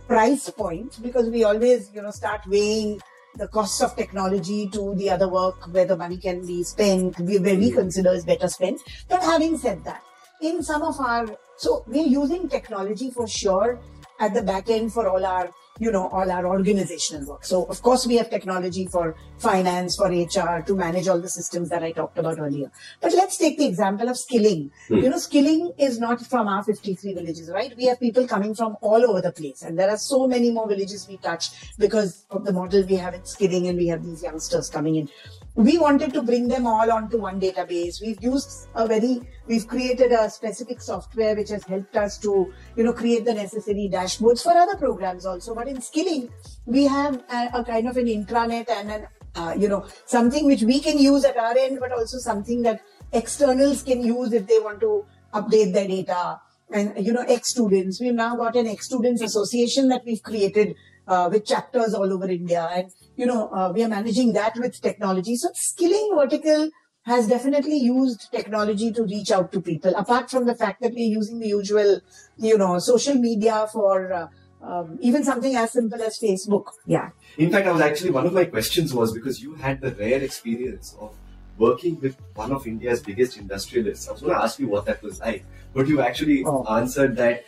[0.08, 3.00] price point because we always, you know, start weighing
[3.36, 7.56] the costs of technology to the other work where the money can be spent, where
[7.56, 8.82] we consider is better spent.
[9.08, 10.04] But having said that,
[10.42, 13.80] in some of our, so we're using technology for sure
[14.20, 17.46] at the back end for all our you know, all our organizational work.
[17.46, 21.70] So, of course, we have technology for finance, for HR, to manage all the systems
[21.70, 22.72] that I talked about earlier.
[23.02, 24.72] But let's take the example of skilling.
[24.90, 24.98] Hmm.
[24.98, 27.74] You know, skilling is not from our 53 villages, right?
[27.78, 29.62] We have people coming from all over the place.
[29.62, 33.14] And there are so many more villages we touch because of the model we have
[33.14, 35.10] in skilling and we have these youngsters coming in
[35.56, 38.02] we wanted to bring them all onto one database.
[38.02, 42.84] We've used a very, we've created a specific software which has helped us to, you
[42.84, 45.56] know, create the necessary dashboards for other programs also.
[45.56, 46.30] But in skilling,
[46.66, 50.62] we have a, a kind of an intranet and an, uh, you know, something which
[50.62, 52.82] we can use at our end, but also something that
[53.12, 56.40] externals can use if they want to update their data.
[56.72, 60.76] And, you know, ex-students, we've now got an ex-students association that we've created
[61.08, 62.70] uh, with chapters all over India.
[62.72, 65.36] And, you know, uh, we are managing that with technology.
[65.36, 66.70] So skilling vertical
[67.10, 71.14] has definitely used technology to reach out to people, apart from the fact that we're
[71.20, 72.00] using the usual,
[72.38, 74.28] you know, social media for uh,
[74.62, 76.66] um, even something as simple as Facebook.
[76.86, 77.10] Yeah.
[77.38, 80.22] In fact, I was actually, one of my questions was because you had the rare
[80.22, 81.16] experience of
[81.58, 84.08] working with one of India's biggest industrialists.
[84.08, 85.44] I was going to ask you what that was like,
[85.74, 86.64] but you actually oh.
[86.76, 87.46] answered that,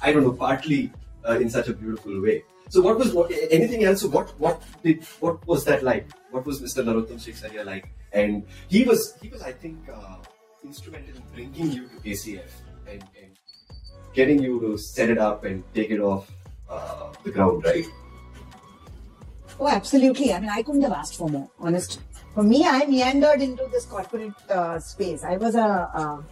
[0.00, 0.90] I don't know, partly
[1.28, 2.44] uh, in such a beautiful way.
[2.70, 4.02] So what was what, anything else?
[4.02, 6.06] What what did what was that like?
[6.30, 6.82] What was Mr.
[6.82, 7.90] Narotam Sekhsaria like?
[8.12, 10.16] And he was he was I think uh,
[10.64, 12.50] instrumental in bringing you to ACF
[12.86, 13.30] and, and,
[14.14, 16.30] getting you to set it up and take it off
[16.68, 17.86] uh, the ground, right?
[19.58, 20.34] Oh, absolutely.
[20.34, 22.02] I mean, I couldn't have asked for more, honestly.
[22.34, 25.24] For me, I meandered into this corporate uh, space.
[25.24, 26.22] I was a,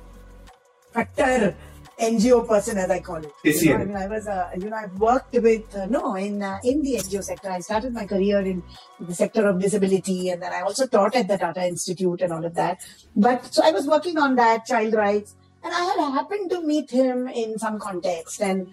[0.93, 1.57] factor
[2.01, 3.32] NGO person, as I call it.
[3.44, 6.42] You know, I mean, I was, uh, you know, I've worked with, uh, no, in
[6.42, 7.51] uh, in the NGO sector.
[7.51, 8.62] I started my career in
[8.98, 12.44] the sector of disability, and then I also taught at the Tata Institute and all
[12.44, 12.78] of that.
[13.14, 16.90] But so I was working on that, child rights, and I had happened to meet
[16.90, 18.40] him in some context.
[18.40, 18.68] And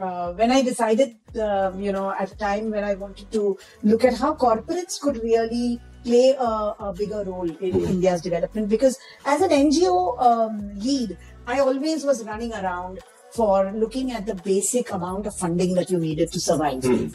[0.00, 4.04] uh, when I decided, uh, you know, at a time when I wanted to look
[4.04, 9.42] at how corporates could really play a, a bigger role in India's development, because as
[9.42, 11.18] an NGO um, lead,
[11.50, 13.00] I always was running around
[13.32, 16.82] for looking at the basic amount of funding that you needed to survive.
[16.82, 17.14] Mm.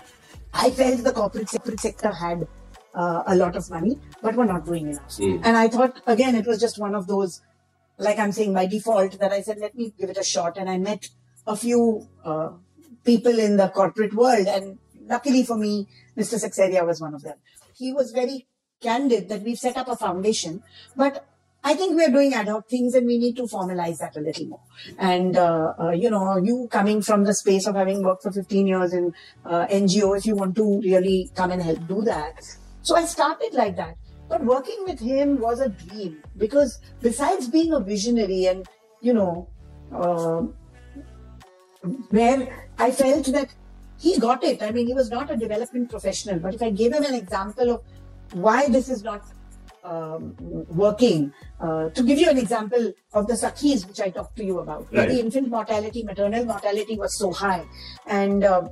[0.53, 2.47] I felt the corporate sector had
[2.93, 5.17] uh, a lot of money, but were not doing enough.
[5.17, 5.41] Mm.
[5.43, 7.41] And I thought, again, it was just one of those,
[7.97, 10.57] like I'm saying by default, that I said, let me give it a shot.
[10.57, 11.09] And I met
[11.47, 12.51] a few uh,
[13.03, 14.47] people in the corporate world.
[14.47, 16.39] And luckily for me, Mr.
[16.43, 17.37] Sekhsaria was one of them.
[17.73, 18.47] He was very
[18.81, 20.63] candid that we've set up a foundation,
[20.95, 21.25] but
[21.65, 24.45] I think we're doing ad hoc things and we need to formalize that a little
[24.45, 24.61] more.
[24.99, 28.67] And, uh, uh, you know, you coming from the space of having worked for 15
[28.67, 29.11] years in
[29.45, 32.35] uh, NGO, if you want to really come and help do that.
[32.83, 33.95] So I started like that.
[34.29, 38.67] But working with him was a dream because besides being a visionary and,
[39.01, 39.49] you know,
[39.91, 40.43] uh,
[42.11, 43.49] where I felt that
[43.97, 44.61] he got it.
[44.61, 47.71] I mean, he was not a development professional, but if I gave him an example
[47.71, 47.81] of
[48.33, 49.23] why this is not
[49.85, 50.35] um,
[50.67, 51.33] working.
[51.59, 54.87] Uh, to give you an example of the Sakhis, which I talked to you about,
[54.91, 55.09] right.
[55.09, 57.65] the infant mortality, maternal mortality was so high.
[58.07, 58.69] And uh,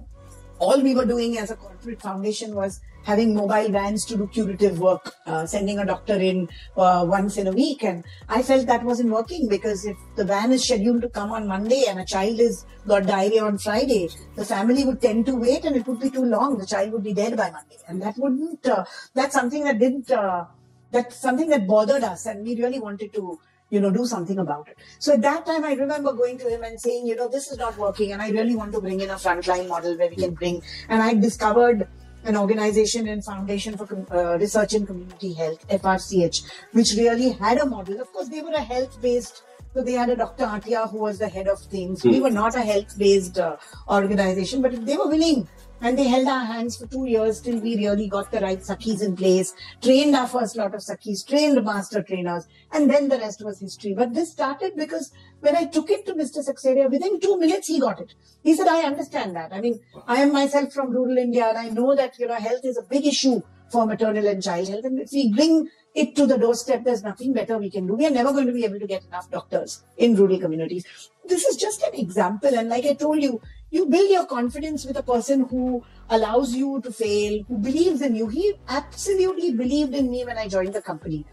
[0.60, 4.80] all we were doing as a corporate foundation was having mobile vans to do curative
[4.80, 6.48] work, uh, sending a doctor in
[6.78, 7.84] uh, once in a week.
[7.84, 11.48] And I felt that wasn't working because if the van is scheduled to come on
[11.48, 15.66] Monday and a child is got diarrhea on Friday, the family would tend to wait
[15.66, 16.58] and it would be too long.
[16.58, 17.78] The child would be dead by Monday.
[17.88, 20.46] And that wouldn't, uh, that's something that didn't, uh,
[20.94, 23.40] that's something that bothered us and we really wanted to
[23.70, 26.64] you know do something about it so at that time i remember going to him
[26.64, 29.10] and saying you know this is not working and i really want to bring in
[29.10, 31.88] a frontline model where we can bring and i discovered
[32.26, 33.88] an organization and foundation for
[34.18, 38.58] uh, research in community health frch which really had a model of course they were
[38.62, 40.46] a health based so they had a Dr.
[40.46, 42.04] Antia who was the head of things.
[42.04, 42.24] We hmm.
[42.26, 43.58] were not a health-based uh,
[43.90, 45.48] organization, but they were willing
[45.84, 49.04] and they held our hands for two years till we really got the right Sakhis
[49.04, 53.44] in place, trained our first lot of Sakhis, trained master trainers, and then the rest
[53.44, 53.94] was history.
[53.94, 55.12] But this started because
[55.42, 56.38] when I took it to Mr.
[56.38, 58.14] Sekhsaria, within two minutes he got it.
[58.44, 59.52] He said, I understand that.
[59.52, 62.64] I mean, I am myself from rural India and I know that, you know, health
[62.64, 64.86] is a big issue for maternal and child health.
[64.86, 67.96] And if we bring it to the doorstep, there's nothing better we can do.
[67.96, 70.86] We are never going to be able to get enough doctors in rural communities.
[71.28, 72.54] This is just an example.
[72.56, 73.42] And like I told you,
[73.74, 78.16] you build your confidence with a person who allows you to fail, who believes in
[78.16, 78.28] you.
[78.28, 81.26] He absolutely believed in me when I joined the company.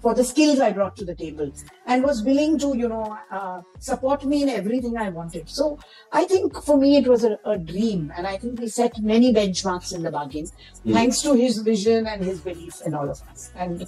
[0.00, 1.52] for the skills I brought to the table
[1.86, 5.48] and was willing to, you know, uh, support me in everything I wanted.
[5.48, 5.78] So
[6.12, 9.32] I think for me it was a, a dream, and I think we set many
[9.32, 10.92] benchmarks in the bargain, mm.
[10.92, 13.50] thanks to his vision and his belief in all of us.
[13.56, 13.86] And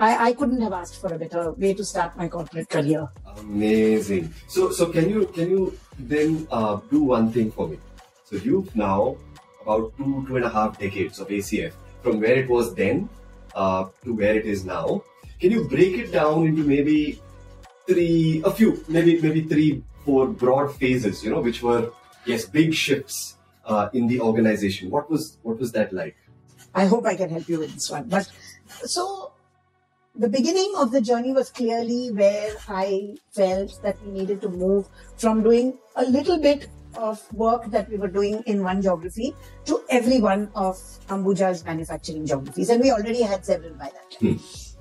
[0.00, 3.06] I, I couldn't have asked for a better way to start my corporate career.
[3.38, 4.32] Amazing.
[4.48, 7.78] So, so can you can you then uh, do one thing for me?
[8.24, 9.18] So you've now
[9.60, 11.72] about two two and a half decades of ACF
[12.02, 13.10] from where it was then
[13.54, 15.04] uh, to where it is now.
[15.38, 17.20] Can you break it down into maybe
[17.86, 21.22] three, a few, maybe maybe three, four broad phases?
[21.22, 21.92] You know, which were
[22.24, 23.36] yes, big shifts
[23.66, 24.88] uh, in the organization.
[24.88, 26.16] What was what was that like?
[26.74, 28.08] I hope I can help you with this one.
[28.08, 28.30] But
[28.84, 29.29] so
[30.14, 34.88] the beginning of the journey was clearly where I felt that we needed to move
[35.16, 39.34] from doing a little bit of work that we were doing in one geography
[39.64, 40.76] to every one of
[41.08, 42.68] Ambuja's manufacturing geographies.
[42.68, 44.38] And we already had several by that time.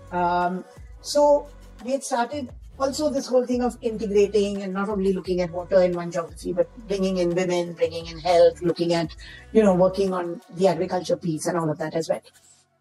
[0.10, 0.16] Hmm.
[0.16, 0.66] Um,
[1.02, 1.48] so
[1.86, 2.50] we had started
[2.80, 6.54] also this whole thing of integrating and not only looking at water in one geography,
[6.54, 9.16] but bringing in women, bringing in health, looking at,
[9.52, 12.22] you know, working on the agriculture piece and all of that as well.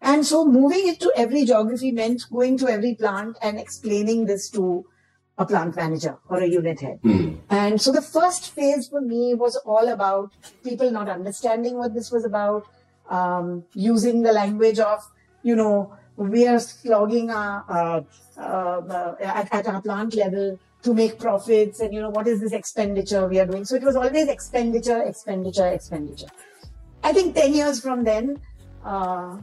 [0.01, 4.49] And so moving it to every geography meant going to every plant and explaining this
[4.51, 4.85] to
[5.37, 6.99] a plant manager or a unit head.
[7.01, 7.39] Mm.
[7.49, 10.31] And so the first phase for me was all about
[10.63, 12.65] people not understanding what this was about,
[13.09, 14.99] um, using the language of,
[15.43, 18.05] you know, we are slogging our,
[18.37, 22.39] uh, uh, at, at our plant level to make profits and you know what is
[22.39, 26.27] this expenditure we are doing so it was always expenditure expenditure expenditure
[27.03, 28.39] i think 10 years from then
[28.85, 29.37] uh,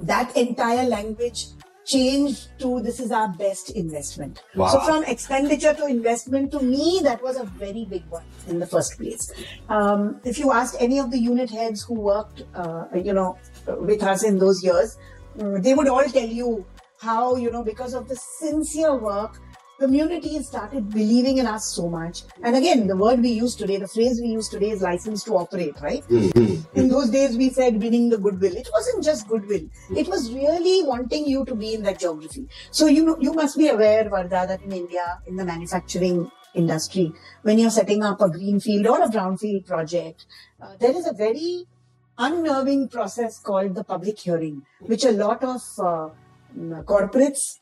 [0.00, 1.46] that entire language
[1.84, 4.68] changed to this is our best investment wow.
[4.68, 8.66] so from expenditure to investment to me that was a very big one in the
[8.66, 9.32] first place
[9.68, 13.36] um, if you asked any of the unit heads who worked uh, you know
[13.80, 14.96] with us in those years
[15.38, 16.66] Mm, they would all tell you
[16.98, 19.38] how, you know, because of the sincere work,
[19.80, 22.22] community has started believing in us so much.
[22.42, 25.32] And again, the word we use today, the phrase we use today is license to
[25.36, 26.04] operate, right?
[26.08, 26.78] Mm-hmm.
[26.78, 28.54] In those days, we said winning the goodwill.
[28.54, 29.66] It wasn't just goodwill.
[29.96, 32.46] It was really wanting you to be in that geography.
[32.70, 37.12] So, you know, you must be aware, Varda, that in India, in the manufacturing industry,
[37.42, 40.26] when you're setting up a greenfield or a brownfield project,
[40.60, 41.64] uh, there is a very
[42.18, 46.10] unnerving process called the public hearing, which a lot of uh,
[46.82, 47.59] corporates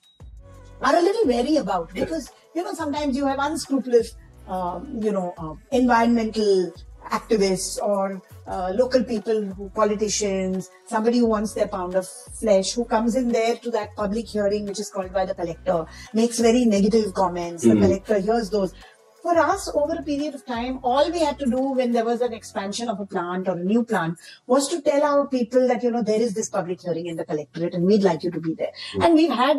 [0.83, 4.17] are a little wary about because you know sometimes you have unscrupulous,
[4.49, 6.73] uh, you know, uh, environmental
[7.11, 12.85] activists or uh, local people, who, politicians, somebody who wants their pound of flesh, who
[12.85, 16.65] comes in there to that public hearing, which is called by the collector, makes very
[16.65, 17.65] negative comments.
[17.65, 17.81] Mm-hmm.
[17.81, 18.75] The collector hears those
[19.23, 22.21] for us, over a period of time, all we had to do when there was
[22.21, 24.17] an expansion of a plant or a new plant
[24.47, 27.25] was to tell our people that, you know, there is this public hearing in the
[27.25, 28.73] collectorate and we'd like you to be there.
[28.95, 29.05] Mm.
[29.05, 29.59] And we've had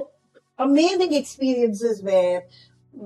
[0.59, 2.43] amazing experiences where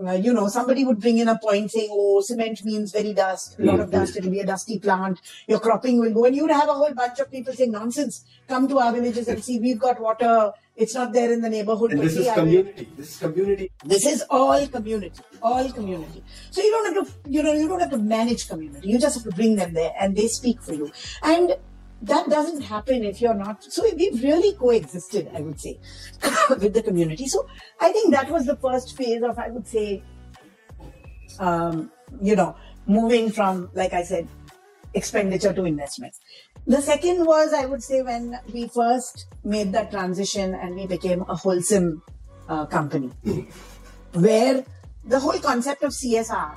[0.08, 3.60] uh, you know, somebody would bring in a point saying, oh, cement means very dust,
[3.60, 6.26] a lot of dust, it'll be a dusty plant, your cropping will go.
[6.26, 9.44] And you'd have a whole bunch of people saying, nonsense, come to our villages and
[9.44, 11.92] see, we've got water, it's not there in the neighborhood.
[11.92, 12.88] And this is community.
[12.98, 13.72] This is community.
[13.86, 16.24] This is all community, all community.
[16.50, 18.88] So you don't have to, you know, you don't have to manage community.
[18.88, 20.92] You just have to bring them there and they speak for you.
[21.22, 21.56] And
[22.04, 23.64] that doesn't happen if you're not.
[23.64, 25.80] So we've really coexisted, I would say,
[26.50, 27.28] with the community.
[27.28, 27.48] So
[27.80, 30.04] I think that was the first phase of, I would say,
[31.40, 31.92] um,
[32.22, 32.56] you know,
[32.88, 34.28] moving from, like I said,
[34.94, 36.14] expenditure to investment.
[36.68, 41.22] The second was, I would say, when we first made that transition and we became
[41.22, 42.02] a Holcim
[42.50, 43.12] uh, company,
[44.14, 44.66] where
[45.06, 46.56] the whole concept of CSR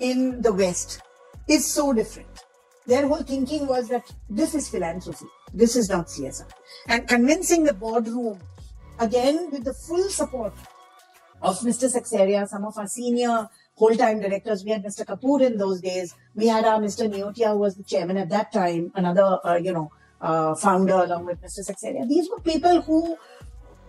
[0.00, 1.00] in the West
[1.48, 2.33] is so different
[2.86, 6.48] their whole thinking was that this is philanthropy, this is not CSR.
[6.88, 8.40] And convincing the boardroom,
[8.98, 10.52] again with the full support
[11.42, 11.90] of Mr.
[11.92, 14.64] Sekhsaria, some of our senior whole-time directors.
[14.64, 15.04] We had Mr.
[15.04, 16.14] Kapoor in those days.
[16.34, 17.12] We had our Mr.
[17.12, 21.26] Neotia, who was the chairman at that time, another, uh, you know, uh, founder along
[21.26, 21.60] with Mr.
[21.68, 22.08] Sekhsaria.
[22.08, 23.16] These were people who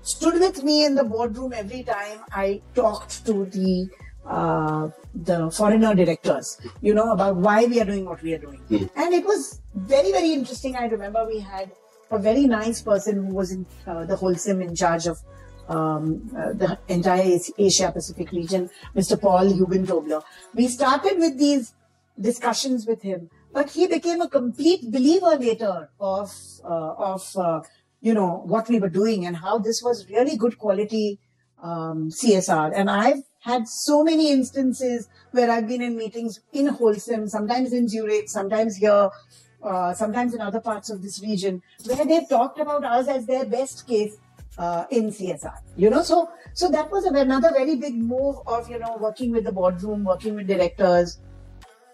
[0.02, 3.90] stood with me in the boardroom every time I talked to the
[4.26, 8.62] uh, the foreigner directors, you know, about why we are doing what we are doing.
[8.70, 8.90] Mm.
[8.96, 10.76] And it was very, very interesting.
[10.76, 11.72] I remember we had
[12.12, 15.20] a very nice person who was in uh, the Holcim in charge of
[15.68, 19.20] um, uh, the entire Asia Pacific region, Mr.
[19.20, 20.24] Paul Huben
[20.54, 21.74] We started with these
[22.20, 26.32] discussions with him, but he became a complete believer later of
[26.64, 27.62] uh, of uh,
[28.02, 31.20] you know what we were doing and how this was really good quality
[31.64, 32.72] um, CSR.
[32.76, 37.88] And I've had so many instances where I've been in meetings in Holcim, sometimes in
[37.88, 39.10] Zurich, sometimes here,
[39.62, 43.46] uh, sometimes in other parts of this region, where they've talked about us as their
[43.46, 44.18] best case
[44.58, 45.58] uh, in CSR.
[45.78, 49.44] You know, so so that was another very big move of you know working with
[49.44, 51.20] the boardroom, working with directors.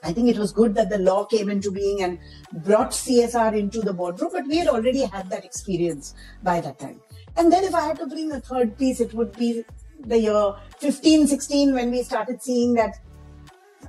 [0.03, 2.17] I think it was good that the law came into being and
[2.63, 7.01] brought CSR into the boardroom, but we had already had that experience by that time.
[7.37, 9.63] And then if I had to bring a third piece, it would be
[10.05, 12.95] the year 15, 16 when we started seeing that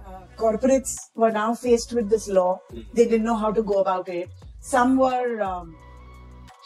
[0.06, 2.60] uh, corporates were now faced with this law.
[2.94, 4.30] They didn't know how to go about it.
[4.60, 5.76] Some were um,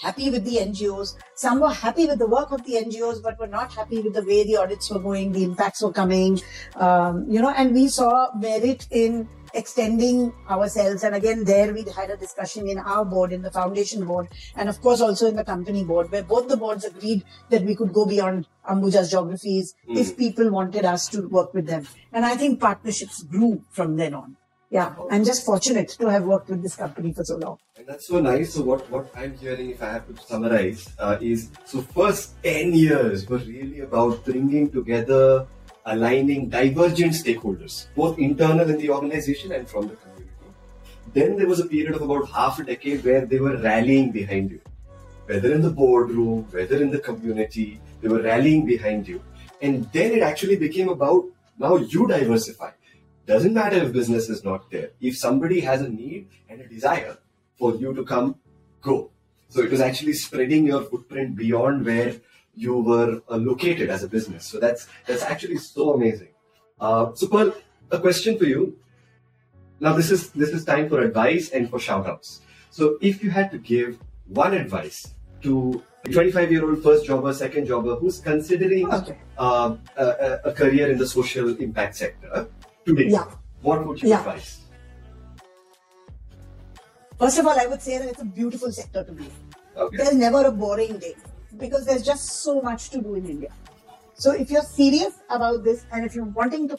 [0.01, 1.14] happy with the NGOs.
[1.34, 4.22] Some were happy with the work of the NGOs, but were not happy with the
[4.22, 6.40] way the audits were going, the impacts were coming.
[6.76, 11.05] Um, you know, and we saw merit in extending ourselves.
[11.05, 14.68] And again, there we had a discussion in our board, in the foundation board, and
[14.68, 17.92] of course also in the company board, where both the boards agreed that we could
[17.92, 19.97] go beyond Ambuja's geographies mm.
[19.97, 21.86] if people wanted us to work with them.
[22.12, 24.36] And I think partnerships grew from then on
[24.70, 27.59] yeah, I'm just fortunate to have worked with this company for so long.
[27.76, 28.55] And that's so nice.
[28.55, 32.74] So what, what I'm hearing, if I have to summarize, uh, is so first 10
[32.74, 35.47] years were really about bringing together,
[35.87, 40.30] aligning divergent stakeholders, both internal in the organization and from the community.
[41.14, 44.51] Then there was a period of about half a decade where they were rallying behind
[44.51, 44.61] you,
[45.26, 49.22] whether in the boardroom, whether in the community, they were rallying behind you.
[49.62, 51.24] And then it actually became about
[51.59, 52.72] now you diversify
[53.26, 54.91] doesn't matter if business is not there.
[55.01, 57.18] If somebody has a need and a desire
[57.59, 58.37] for you to come,
[58.80, 59.11] go.
[59.49, 62.14] So it was actually spreading your footprint beyond where
[62.57, 64.44] you were uh, located as a business.
[64.46, 66.32] So that's that's actually so amazing.
[66.80, 67.54] Uh, so Pearl,
[67.90, 68.78] a question for you.
[69.78, 72.40] Now this is this is time for advice and for shoutouts.
[72.70, 77.32] So if you had to give one advice to a 25 year old first jobber,
[77.32, 79.18] second jobber who's considering okay.
[79.38, 82.48] uh, a, a, career in the social impact sector,
[82.84, 83.24] today, yeah.
[83.61, 84.18] what would you yeah.
[84.18, 84.61] advise?
[87.18, 89.30] First of all, I would say that it's a beautiful sector to be in.
[89.76, 89.96] Okay.
[89.96, 91.14] There's never a boring day
[91.59, 93.50] because there's just so much to do in India.
[94.14, 96.78] So if you're serious about this and if you're wanting to,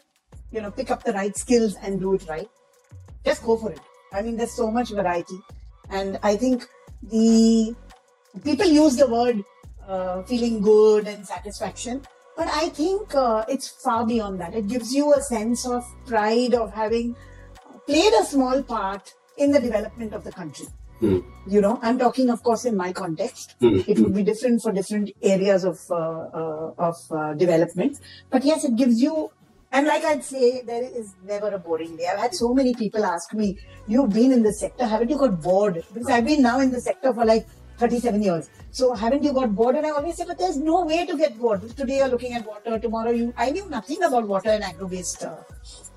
[0.52, 2.50] you know, pick up the right skills and do it right,
[3.26, 3.80] just go for it.
[4.14, 5.40] I mean, there's so much variety,
[5.90, 6.66] and I think
[7.04, 7.76] the
[8.44, 9.44] people use the word
[9.88, 12.02] uh, feeling good and satisfaction.
[12.38, 14.54] But I think uh, it's far beyond that.
[14.54, 17.16] It gives you a sense of pride of having
[17.86, 20.68] played a small part in the development of the country.
[21.02, 21.24] Mm.
[21.48, 23.56] You know, I'm talking, of course, in my context.
[23.62, 23.88] Mm.
[23.88, 28.00] It would be different for different areas of uh, uh, of uh, development.
[28.30, 29.32] But yes, it gives you.
[29.72, 32.08] And like I'd say, there is never a boring day.
[32.08, 35.42] I've had so many people ask me, "You've been in the sector, haven't you got
[35.42, 37.46] bored?" Because I've been now in the sector for like
[37.78, 38.50] 37 years.
[38.72, 39.76] So haven't you got bored?
[39.76, 41.62] And I always say, but there's no way to get bored.
[41.76, 43.34] Today you're looking at water, tomorrow you.
[43.38, 45.36] I knew nothing about water and agro-based uh,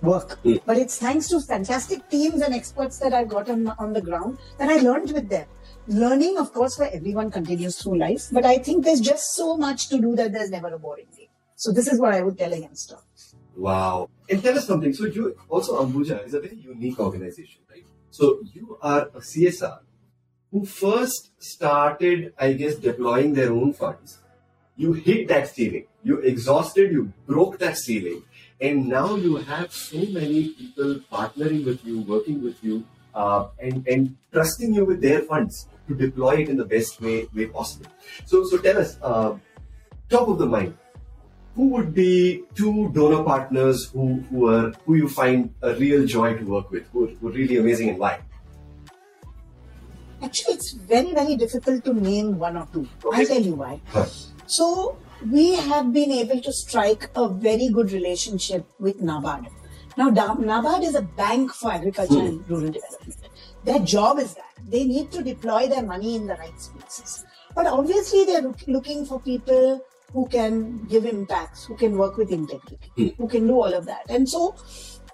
[0.02, 0.60] work, mm.
[0.66, 4.38] but it's thanks to fantastic teams and experts that I've got on, on the ground
[4.58, 5.46] that I learned with them.
[5.88, 9.88] Learning, of course, for everyone continues through life, but I think there's just so much
[9.88, 11.28] to do that there's never a boring day.
[11.56, 12.96] So this is what I would tell a youngster.
[13.56, 14.08] Wow.
[14.28, 14.92] And tell us something.
[14.94, 17.84] So you also Ambuja is a very unique organization, right?
[18.10, 19.80] So you are a CSR
[20.50, 24.18] who first started, I guess, deploying their own funds.
[24.76, 25.86] You hit that ceiling.
[26.02, 28.22] You exhausted, you broke that ceiling.
[28.60, 32.84] And now you have so many people partnering with you, working with you,
[33.14, 37.26] uh, and, and trusting you with their funds to deploy it in the best way,
[37.34, 37.86] way possible.
[38.24, 39.36] So, so tell us, uh,
[40.08, 40.76] top of the mind,
[41.54, 46.36] who would be two donor partners who, who are who you find a real joy
[46.38, 48.20] to work with, who who are really amazing and why?
[50.22, 52.88] Actually, it's very, very difficult to name one or two.
[53.12, 53.80] I'll tell you why.
[54.46, 54.98] So,
[55.30, 59.48] we have been able to strike a very good relationship with NABARD.
[59.96, 62.26] Now, NABARD is a bank for agriculture hmm.
[62.26, 63.16] and rural development.
[63.64, 67.24] Their job is that they need to deploy their money in the right spaces.
[67.54, 72.78] But obviously, they're looking for people who can give impacts, who can work with integrity,
[72.96, 73.08] hmm.
[73.18, 74.06] who can do all of that.
[74.08, 74.56] And so,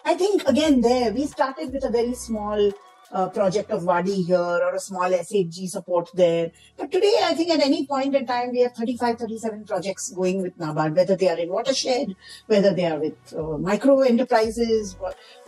[0.04, 2.72] I think again, there we started with a very small
[3.12, 6.50] a project of Wadi here or a small SHG support there.
[6.76, 10.42] But today, I think at any point in time, we have 35, 37 projects going
[10.42, 14.96] with NABARD, whether they are in watershed, whether they are with uh, micro enterprises.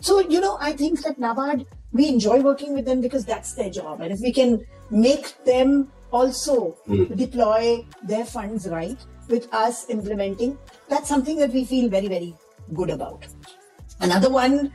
[0.01, 3.69] So, you know, I think that NABARD, we enjoy working with them because that's their
[3.69, 4.01] job.
[4.01, 7.15] And if we can make them also mm.
[7.15, 8.97] deploy their funds right
[9.27, 10.57] with us implementing,
[10.87, 12.35] that's something that we feel very, very
[12.73, 13.25] good about.
[14.01, 14.71] Another one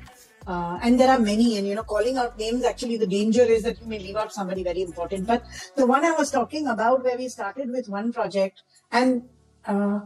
[0.46, 3.62] uh, and there are many, and you know, calling out names actually the danger is
[3.62, 5.26] that you may leave out somebody very important.
[5.26, 5.44] But
[5.76, 9.28] the one I was talking about, where we started with one project, and
[9.66, 10.00] uh,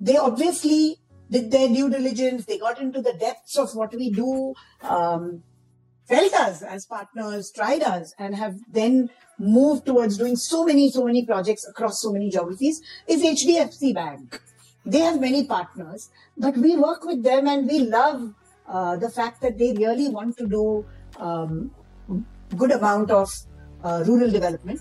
[0.00, 0.98] they obviously
[1.30, 4.54] did their due diligence, they got into the depths of what we do.
[4.82, 5.42] Um,
[6.06, 9.08] felt us as partners, tried us, and have then
[9.38, 14.40] moved towards doing so many, so many projects across so many geographies is HDFC Bank.
[14.84, 18.34] They have many partners, but we work with them and we love
[18.68, 20.84] uh, the fact that they really want to do
[21.18, 21.70] um,
[22.56, 23.32] good amount of
[23.82, 24.80] uh, rural development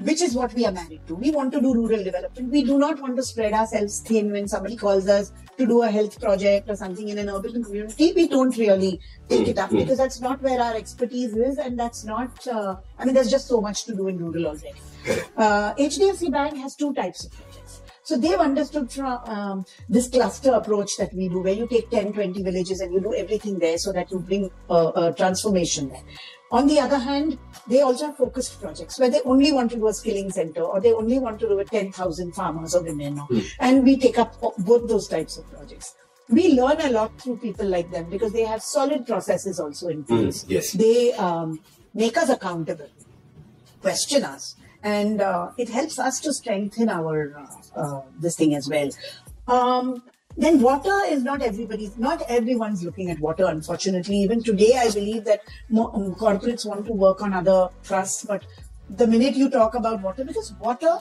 [0.00, 1.14] which is what we are married to.
[1.14, 2.50] We want to do rural development.
[2.50, 5.90] We do not want to spread ourselves thin when somebody calls us to do a
[5.90, 8.12] health project or something in an urban community.
[8.14, 9.78] We don't really take it up mm-hmm.
[9.78, 12.46] because that's not where our expertise is, and that's not.
[12.46, 14.80] Uh, I mean, there's just so much to do in rural already.
[15.36, 17.32] Uh, HDFC Bank has two types of.
[18.04, 22.12] So they've understood from um, this cluster approach that we do, where you take 10,
[22.12, 26.02] 20 villages and you do everything there so that you bring a transformation there.
[26.50, 29.86] On the other hand, they also have focused projects where they only want to do
[29.86, 33.16] a skilling center or they only want to do a 10,000 farmers or women.
[33.16, 33.52] Mm.
[33.58, 35.94] And we take up both those types of projects.
[36.28, 40.02] We learn a lot through people like them because they have solid processes also in
[40.02, 40.22] hmm.
[40.22, 40.44] place.
[40.44, 40.72] Mm, yes.
[40.72, 41.60] They um,
[41.94, 42.88] make us accountable,
[43.82, 48.68] question us, and uh, it helps us to strengthen our uh, uh, this thing as
[48.68, 48.90] well.
[49.46, 50.02] Um,
[50.36, 55.24] then water is not everybody's not everyone's looking at water unfortunately even today i believe
[55.24, 58.42] that more, um, corporates want to work on other trusts but
[58.88, 60.98] the minute you talk about water because water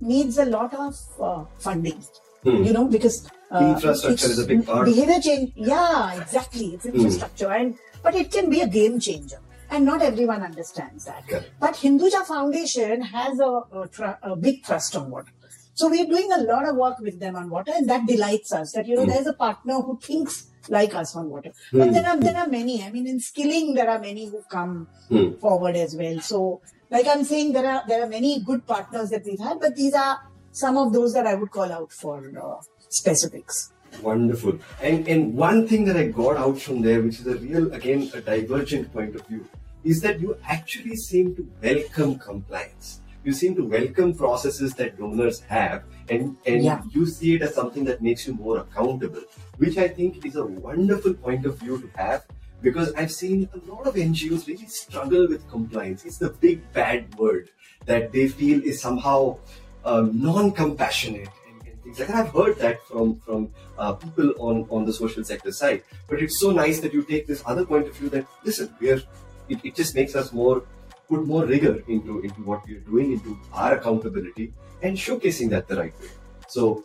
[0.00, 2.02] needs a lot of uh, funding
[2.42, 2.62] hmm.
[2.64, 6.96] you know because uh, infrastructure is a big part behavior change yeah exactly it's hmm.
[6.96, 7.60] infrastructure hmm.
[7.60, 9.38] and but it can be a game changer
[9.72, 11.24] and not everyone understands that
[11.66, 13.52] but hinduja foundation has a,
[13.82, 15.32] a, tr- a big trust on water
[15.74, 18.72] so we're doing a lot of work with them on water, and that delights us.
[18.72, 19.12] That you know, mm.
[19.12, 21.52] there's a partner who thinks like us on water.
[21.72, 21.78] Mm.
[21.78, 22.82] But there are there are many.
[22.84, 25.38] I mean, in skilling, there are many who come mm.
[25.40, 26.20] forward as well.
[26.20, 26.60] So,
[26.90, 29.94] like I'm saying, there are there are many good partners that we've had, but these
[29.94, 30.18] are
[30.52, 33.72] some of those that I would call out for uh, specifics.
[34.02, 34.58] Wonderful.
[34.82, 38.10] And and one thing that I got out from there, which is a real again
[38.12, 39.48] a divergent point of view,
[39.84, 45.40] is that you actually seem to welcome compliance you seem to welcome processes that donors
[45.40, 46.82] have and, and yeah.
[46.90, 49.22] you see it as something that makes you more accountable,
[49.58, 52.24] which I think is a wonderful point of view to have
[52.60, 56.04] because I've seen a lot of NGOs really struggle with compliance.
[56.04, 57.50] It's the big bad word
[57.86, 59.38] that they feel is somehow
[59.84, 62.26] um, non-compassionate and, and, things like that.
[62.26, 65.82] I've heard that from from uh, people on on the social sector side.
[66.08, 68.90] But it's so nice that you take this other point of view that listen, we
[68.90, 69.02] are.
[69.48, 70.64] It, it just makes us more
[71.08, 75.76] put more rigor into, into what we're doing, into our accountability, and showcasing that the
[75.76, 76.08] right way.
[76.48, 76.84] So,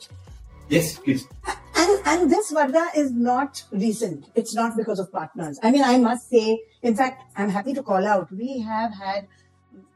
[0.69, 1.27] yes, please.
[1.75, 4.25] And, and this Varda is not recent.
[4.35, 5.59] It's not because of partners.
[5.63, 9.27] I mean, I must say, in fact, I'm happy to call out, we have had,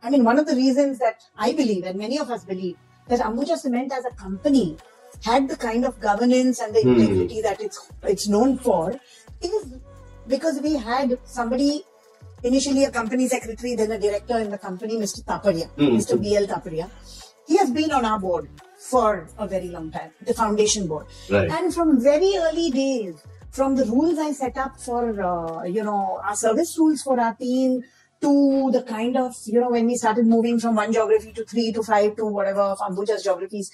[0.02, 3.20] I mean, one of the reasons that I believe, and many of us believe, that
[3.20, 4.78] Ambuja Cement as a company
[5.24, 6.96] had the kind of governance and the hmm.
[6.96, 8.98] integrity that it's it's known for
[9.42, 9.74] is
[10.28, 11.84] because we had somebody
[12.44, 15.24] initially a company secretary, then a director in the company, Mr.
[15.24, 15.96] Taparia, mm-hmm.
[15.96, 16.22] Mr.
[16.22, 16.48] B.L.
[16.48, 16.90] Taparia.
[17.48, 21.08] He has been on our board for a very long time, the foundation board.
[21.30, 21.50] Right.
[21.50, 23.22] And from very early days,
[23.52, 27.34] from the rules I set up for, uh, you know, our service rules for our
[27.36, 27.84] team,
[28.22, 31.72] to the kind of, you know, when we started moving from one geography to three
[31.72, 33.72] to five to whatever of Ambuja's geographies,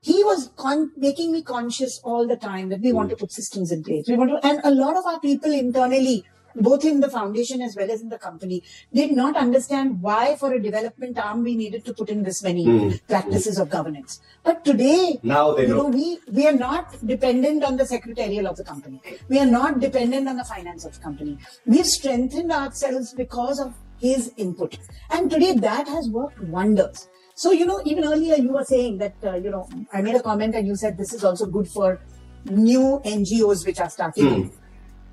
[0.00, 2.94] he was con- making me conscious all the time that we mm.
[2.94, 4.08] want to put systems in place.
[4.08, 6.24] We want to, and a lot of our people internally
[6.60, 10.52] both in the foundation as well as in the company, did not understand why for
[10.52, 13.00] a development arm we needed to put in this many mm.
[13.08, 14.20] practices of governance.
[14.44, 15.82] But today, now they you know.
[15.82, 19.00] know, we, we are not dependent on the secretarial of the company.
[19.28, 21.38] We are not dependent on the finance of the company.
[21.66, 24.78] We've strengthened ourselves because of his input.
[25.10, 27.08] And today that has worked wonders.
[27.34, 30.22] So, you know, even earlier you were saying that, uh, you know, I made a
[30.22, 32.00] comment and you said this is also good for
[32.46, 34.24] new NGOs which are starting.
[34.24, 34.52] Mm.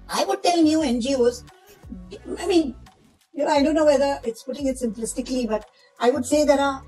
[0.09, 1.43] I would tell new NGOs,
[2.39, 2.75] I mean,
[3.33, 5.67] you know, I don't know whether it's putting it simplistically, but
[5.99, 6.83] I would say there are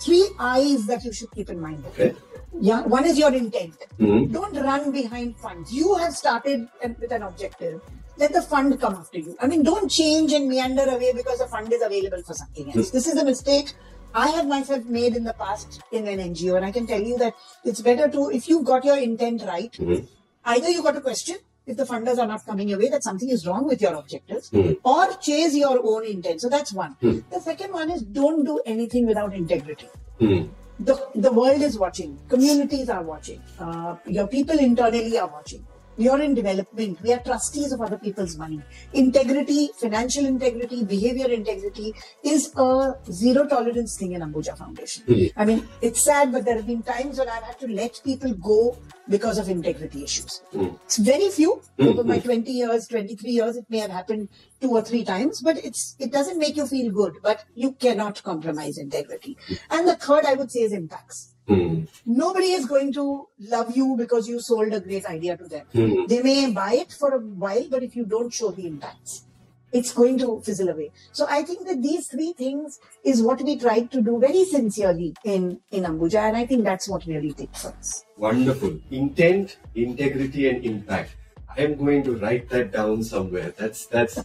[0.00, 1.84] three eyes that you should keep in mind.
[1.86, 2.14] Okay.
[2.58, 3.74] Yeah, one is your intent.
[3.98, 4.32] Mm-hmm.
[4.32, 5.72] Don't run behind funds.
[5.72, 7.80] You have started with an objective.
[8.16, 9.36] Let the fund come after you.
[9.40, 12.88] I mean, don't change and meander away because the fund is available for something else.
[12.88, 12.96] Mm-hmm.
[12.96, 13.72] This is a mistake
[14.14, 17.16] I have myself made in the past in an NGO, and I can tell you
[17.18, 20.04] that it's better to, if you've got your intent right, mm-hmm.
[20.44, 21.36] either you got a question
[21.70, 24.50] if the funders are not coming your way, that something is wrong with your objectives,
[24.50, 24.76] mm.
[24.84, 26.40] or chase your own intent.
[26.40, 26.96] So that's one.
[27.02, 27.24] Mm.
[27.30, 29.88] The second one is don't do anything without integrity.
[30.20, 30.48] Mm.
[30.80, 35.66] The, the world is watching, communities are watching, uh, your people internally are watching.
[36.00, 37.02] We are in development.
[37.02, 38.62] We are trustees of other people's money.
[38.94, 41.92] Integrity, financial integrity, behavior integrity
[42.24, 45.04] is a zero tolerance thing in Ambuja Foundation.
[45.04, 45.32] Mm.
[45.36, 48.32] I mean, it's sad, but there have been times when I've had to let people
[48.32, 48.78] go
[49.10, 50.40] because of integrity issues.
[50.54, 50.74] Mm.
[50.86, 51.60] It's very few.
[51.78, 51.88] Mm.
[51.88, 54.30] Over my 20 years, 23 years, it may have happened
[54.62, 57.16] two or three times, but it's it doesn't make you feel good.
[57.22, 59.36] But you cannot compromise integrity.
[59.68, 61.29] And the third, I would say, is impacts.
[61.46, 61.84] Hmm.
[62.06, 65.66] Nobody is going to love you because you sold a great idea to them.
[65.72, 66.06] Hmm.
[66.06, 69.24] They may buy it for a while, but if you don't show the impacts,
[69.72, 70.90] it's going to fizzle away.
[71.12, 75.14] So I think that these three things is what we tried to do very sincerely
[75.24, 78.04] in, in Ambuja, and I think that's what really takes us.
[78.16, 78.78] Wonderful.
[78.90, 81.16] Intent, integrity, and impact.
[81.56, 83.52] I am going to write that down somewhere.
[83.56, 84.22] That's that's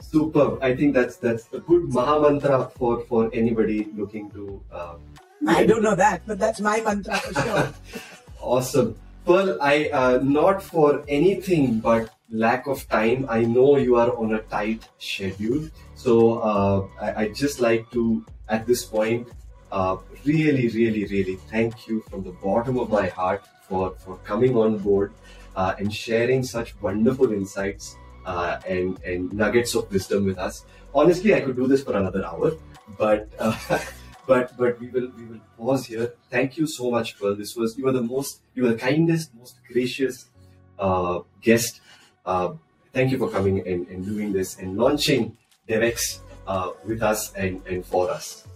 [0.00, 0.58] superb.
[0.62, 4.60] I think that's that's a good maha mantra for for anybody looking to.
[4.70, 4.96] Uh,
[5.46, 7.74] I don't know that, but that's my mantra for sure.
[8.40, 9.58] awesome, Pearl.
[9.60, 13.26] I uh, not for anything but lack of time.
[13.28, 18.24] I know you are on a tight schedule, so uh, I, I just like to
[18.48, 19.28] at this point.
[19.72, 24.56] Uh, really, really, really thank you from the bottom of my heart for, for coming
[24.56, 25.12] on board
[25.56, 30.64] uh, and sharing such wonderful insights uh, and, and nuggets of wisdom with us.
[30.94, 32.52] Honestly, I could do this for another hour,
[32.96, 33.56] but uh,
[34.26, 36.14] but but we will we will pause here.
[36.30, 37.34] Thank you so much, Pearl.
[37.34, 40.26] This was you were the most you were the kindest, most gracious
[40.78, 41.80] uh, guest.
[42.24, 42.54] Uh,
[42.92, 45.36] thank you for coming and, and doing this and launching
[45.68, 48.46] DevX uh, with us and, and for us.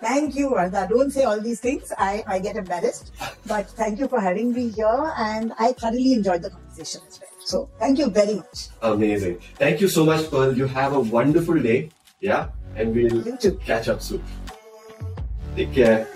[0.00, 0.86] Thank you, Vardha.
[0.88, 1.90] Don't say all these things.
[1.96, 3.12] I, I get embarrassed.
[3.46, 7.30] But thank you for having me here, and I thoroughly enjoyed the conversation as well.
[7.46, 8.68] So thank you very much.
[8.82, 9.40] Amazing.
[9.54, 10.54] Thank you so much, Pearl.
[10.54, 11.90] You have a wonderful day.
[12.20, 14.22] Yeah, and we'll catch up soon.
[15.54, 16.06] Take care.